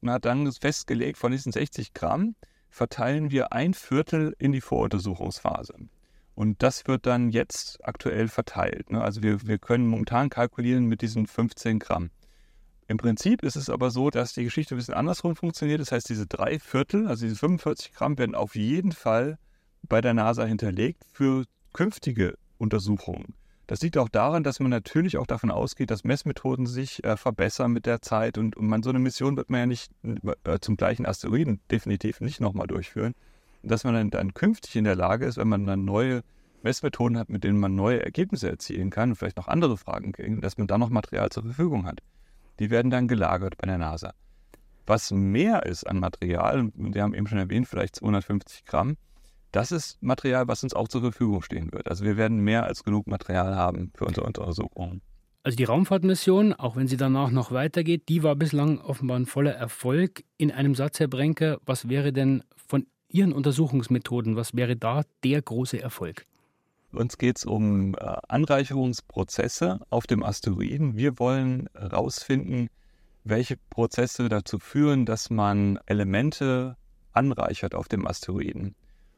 Man 0.00 0.14
hat 0.14 0.26
dann 0.26 0.52
festgelegt, 0.52 1.18
von 1.18 1.32
diesen 1.32 1.50
60 1.50 1.92
Gramm 1.92 2.36
verteilen 2.70 3.30
wir 3.30 3.52
ein 3.52 3.74
Viertel 3.74 4.34
in 4.38 4.52
die 4.52 4.60
Voruntersuchungsphase. 4.60 5.74
Und 6.34 6.62
das 6.62 6.86
wird 6.86 7.06
dann 7.06 7.30
jetzt 7.30 7.78
aktuell 7.82 8.28
verteilt. 8.28 8.90
Ne? 8.90 9.02
Also 9.02 9.22
wir, 9.22 9.46
wir 9.46 9.58
können 9.58 9.86
momentan 9.86 10.30
kalkulieren 10.30 10.86
mit 10.86 11.02
diesen 11.02 11.26
15 11.26 11.78
Gramm. 11.78 12.10
Im 12.86 12.96
Prinzip 12.96 13.42
ist 13.42 13.56
es 13.56 13.68
aber 13.68 13.90
so, 13.90 14.10
dass 14.10 14.32
die 14.32 14.44
Geschichte 14.44 14.74
ein 14.74 14.78
bisschen 14.78 14.94
andersrum 14.94 15.36
funktioniert. 15.36 15.80
Das 15.80 15.92
heißt, 15.92 16.08
diese 16.08 16.26
drei 16.26 16.58
Viertel, 16.58 17.06
also 17.06 17.26
diese 17.26 17.36
45 17.36 17.92
Gramm, 17.92 18.18
werden 18.18 18.34
auf 18.34 18.56
jeden 18.56 18.92
Fall 18.92 19.38
bei 19.82 20.00
der 20.00 20.14
NASA 20.14 20.44
hinterlegt 20.44 21.04
für 21.12 21.44
künftige 21.72 22.36
Untersuchungen. 22.58 23.34
Das 23.70 23.82
liegt 23.82 23.96
auch 23.98 24.08
daran, 24.08 24.42
dass 24.42 24.58
man 24.58 24.68
natürlich 24.68 25.16
auch 25.16 25.28
davon 25.28 25.52
ausgeht, 25.52 25.92
dass 25.92 26.02
Messmethoden 26.02 26.66
sich 26.66 27.04
äh, 27.04 27.16
verbessern 27.16 27.70
mit 27.70 27.86
der 27.86 28.02
Zeit 28.02 28.36
und, 28.36 28.56
und, 28.56 28.66
man 28.66 28.82
so 28.82 28.90
eine 28.90 28.98
Mission 28.98 29.36
wird 29.36 29.48
man 29.48 29.60
ja 29.60 29.66
nicht 29.66 29.92
äh, 30.42 30.58
zum 30.60 30.76
gleichen 30.76 31.06
Asteroiden 31.06 31.60
definitiv 31.70 32.20
nicht 32.20 32.40
nochmal 32.40 32.66
durchführen. 32.66 33.14
Dass 33.62 33.84
man 33.84 33.94
dann, 33.94 34.10
dann 34.10 34.34
künftig 34.34 34.74
in 34.74 34.82
der 34.82 34.96
Lage 34.96 35.24
ist, 35.24 35.36
wenn 35.36 35.46
man 35.46 35.66
dann 35.66 35.84
neue 35.84 36.22
Messmethoden 36.64 37.16
hat, 37.16 37.28
mit 37.28 37.44
denen 37.44 37.60
man 37.60 37.76
neue 37.76 38.02
Ergebnisse 38.02 38.50
erzielen 38.50 38.90
kann 38.90 39.10
und 39.10 39.14
vielleicht 39.14 39.36
noch 39.36 39.46
andere 39.46 39.76
Fragen 39.76 40.10
kriegen, 40.10 40.40
dass 40.40 40.58
man 40.58 40.66
da 40.66 40.76
noch 40.76 40.90
Material 40.90 41.30
zur 41.30 41.44
Verfügung 41.44 41.86
hat. 41.86 42.00
Die 42.58 42.70
werden 42.70 42.90
dann 42.90 43.06
gelagert 43.06 43.56
bei 43.56 43.68
der 43.68 43.78
NASA. 43.78 44.14
Was 44.88 45.12
mehr 45.12 45.64
ist 45.64 45.84
an 45.84 46.00
Material, 46.00 46.72
wir 46.74 47.04
haben 47.04 47.14
eben 47.14 47.28
schon 47.28 47.38
erwähnt, 47.38 47.68
vielleicht 47.68 47.94
250 47.94 48.64
Gramm, 48.64 48.96
das 49.52 49.72
ist 49.72 50.02
Material, 50.02 50.48
was 50.48 50.62
uns 50.62 50.74
auch 50.74 50.88
zur 50.88 51.00
Verfügung 51.00 51.42
stehen 51.42 51.72
wird. 51.72 51.88
Also 51.88 52.04
wir 52.04 52.16
werden 52.16 52.40
mehr 52.40 52.64
als 52.64 52.84
genug 52.84 53.06
Material 53.06 53.56
haben 53.56 53.92
für 53.94 54.04
unsere 54.04 54.26
Untersuchungen. 54.26 55.02
Also 55.42 55.56
die 55.56 55.64
Raumfahrtmission, 55.64 56.52
auch 56.52 56.76
wenn 56.76 56.86
sie 56.86 56.98
danach 56.98 57.30
noch 57.30 57.50
weitergeht, 57.50 58.08
die 58.08 58.22
war 58.22 58.36
bislang 58.36 58.78
offenbar 58.78 59.18
ein 59.18 59.26
voller 59.26 59.54
Erfolg. 59.54 60.22
In 60.36 60.52
einem 60.52 60.74
Satz, 60.74 61.00
Herr 61.00 61.08
Brenker, 61.08 61.58
was 61.64 61.88
wäre 61.88 62.12
denn 62.12 62.44
von 62.54 62.86
Ihren 63.08 63.32
Untersuchungsmethoden, 63.32 64.36
was 64.36 64.54
wäre 64.54 64.76
da 64.76 65.02
der 65.24 65.42
große 65.42 65.80
Erfolg? 65.80 66.24
Uns 66.92 67.18
geht 67.18 67.38
es 67.38 67.44
um 67.44 67.94
äh, 67.94 68.16
Anreicherungsprozesse 68.28 69.80
auf 69.90 70.06
dem 70.06 70.22
Asteroiden. 70.22 70.96
Wir 70.96 71.18
wollen 71.18 71.68
herausfinden, 71.74 72.68
welche 73.24 73.56
Prozesse 73.70 74.28
dazu 74.28 74.58
führen, 74.58 75.06
dass 75.06 75.30
man 75.30 75.78
Elemente 75.86 76.76
anreichert 77.12 77.74
auf 77.74 77.88
dem 77.88 78.06
Asteroiden. 78.06 78.74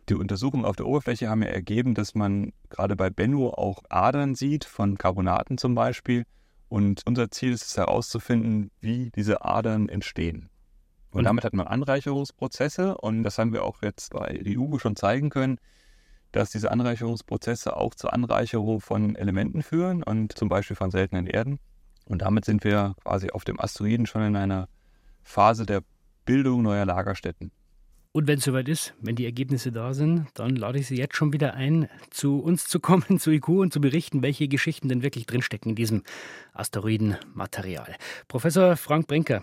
Die 0.08 0.14
Untersuchungen 0.14 0.64
auf 0.64 0.76
der 0.76 0.86
Oberfläche 0.86 1.28
haben 1.28 1.42
ja 1.42 1.48
ergeben, 1.48 1.94
dass 1.94 2.14
man 2.14 2.52
gerade 2.70 2.96
bei 2.96 3.10
Bennu 3.10 3.48
auch 3.48 3.82
Adern 3.88 4.34
sieht, 4.34 4.64
von 4.64 4.98
Carbonaten 4.98 5.58
zum 5.58 5.74
Beispiel. 5.74 6.24
Und 6.68 7.02
unser 7.06 7.30
Ziel 7.30 7.52
ist 7.52 7.64
es 7.66 7.76
herauszufinden, 7.76 8.70
wie 8.80 9.10
diese 9.10 9.44
Adern 9.44 9.88
entstehen. 9.88 10.48
Und, 11.10 11.24
damit 11.24 11.44
hat 11.44 11.52
man 11.52 11.66
Anreicherungsprozesse 11.66 12.96
und 12.96 13.22
das 13.22 13.36
haben 13.38 13.52
wir 13.52 13.64
auch 13.64 13.82
jetzt 13.82 14.14
bei 14.14 14.40
Ryugu 14.44 14.78
schon 14.78 14.96
zeigen 14.96 15.28
können 15.28 15.58
dass 16.32 16.50
diese 16.50 16.70
Anreicherungsprozesse 16.70 17.76
auch 17.76 17.94
zur 17.94 18.12
Anreicherung 18.12 18.80
von 18.80 19.14
Elementen 19.14 19.62
führen 19.62 20.02
und 20.02 20.36
zum 20.36 20.48
Beispiel 20.48 20.76
von 20.76 20.90
seltenen 20.90 21.26
Erden. 21.26 21.58
Und 22.06 22.22
damit 22.22 22.46
sind 22.46 22.64
wir 22.64 22.94
quasi 23.04 23.30
auf 23.30 23.44
dem 23.44 23.60
Asteroiden 23.60 24.06
schon 24.06 24.22
in 24.22 24.36
einer 24.36 24.68
Phase 25.22 25.66
der 25.66 25.82
Bildung 26.24 26.62
neuer 26.62 26.86
Lagerstätten. 26.86 27.52
Und 28.14 28.28
wenn 28.28 28.38
es 28.38 28.44
soweit 28.44 28.68
ist, 28.68 28.92
wenn 29.00 29.16
die 29.16 29.24
Ergebnisse 29.24 29.72
da 29.72 29.94
sind, 29.94 30.26
dann 30.34 30.54
lade 30.54 30.78
ich 30.78 30.86
Sie 30.86 30.96
jetzt 30.96 31.16
schon 31.16 31.32
wieder 31.32 31.54
ein, 31.54 31.88
zu 32.10 32.40
uns 32.40 32.66
zu 32.66 32.78
kommen, 32.78 33.18
zu 33.18 33.30
IQ 33.30 33.48
und 33.48 33.72
zu 33.72 33.80
berichten, 33.80 34.22
welche 34.22 34.48
Geschichten 34.48 34.88
denn 34.88 35.02
wirklich 35.02 35.24
drinstecken 35.24 35.70
in 35.70 35.76
diesem 35.76 36.02
Asteroidenmaterial. 36.52 37.96
Professor 38.28 38.76
Frank 38.76 39.06
Brinker, 39.06 39.42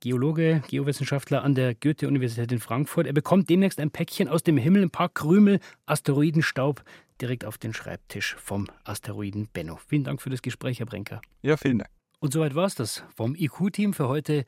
Geologe, 0.00 0.62
Geowissenschaftler 0.68 1.44
an 1.44 1.54
der 1.54 1.76
Goethe-Universität 1.76 2.50
in 2.50 2.58
Frankfurt. 2.58 3.06
Er 3.06 3.12
bekommt 3.12 3.48
demnächst 3.50 3.78
ein 3.78 3.92
Päckchen 3.92 4.26
aus 4.26 4.42
dem 4.42 4.56
Himmel, 4.56 4.82
ein 4.82 4.90
paar 4.90 5.10
Krümel 5.10 5.60
Asteroidenstaub 5.86 6.82
direkt 7.20 7.44
auf 7.44 7.56
den 7.56 7.72
Schreibtisch 7.72 8.34
vom 8.36 8.66
Asteroiden 8.82 9.48
Benno. 9.52 9.78
Vielen 9.86 10.02
Dank 10.02 10.22
für 10.22 10.30
das 10.30 10.42
Gespräch, 10.42 10.80
Herr 10.80 10.86
Brenker. 10.86 11.20
Ja, 11.42 11.56
vielen 11.56 11.78
Dank. 11.78 11.90
Und 12.18 12.32
soweit 12.32 12.56
war 12.56 12.66
es 12.66 12.74
das 12.74 13.04
vom 13.14 13.36
IQ-Team 13.36 13.92
für 13.92 14.08
heute. 14.08 14.44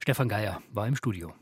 Stefan 0.00 0.28
Geier 0.28 0.60
war 0.72 0.88
im 0.88 0.96
Studio. 0.96 1.32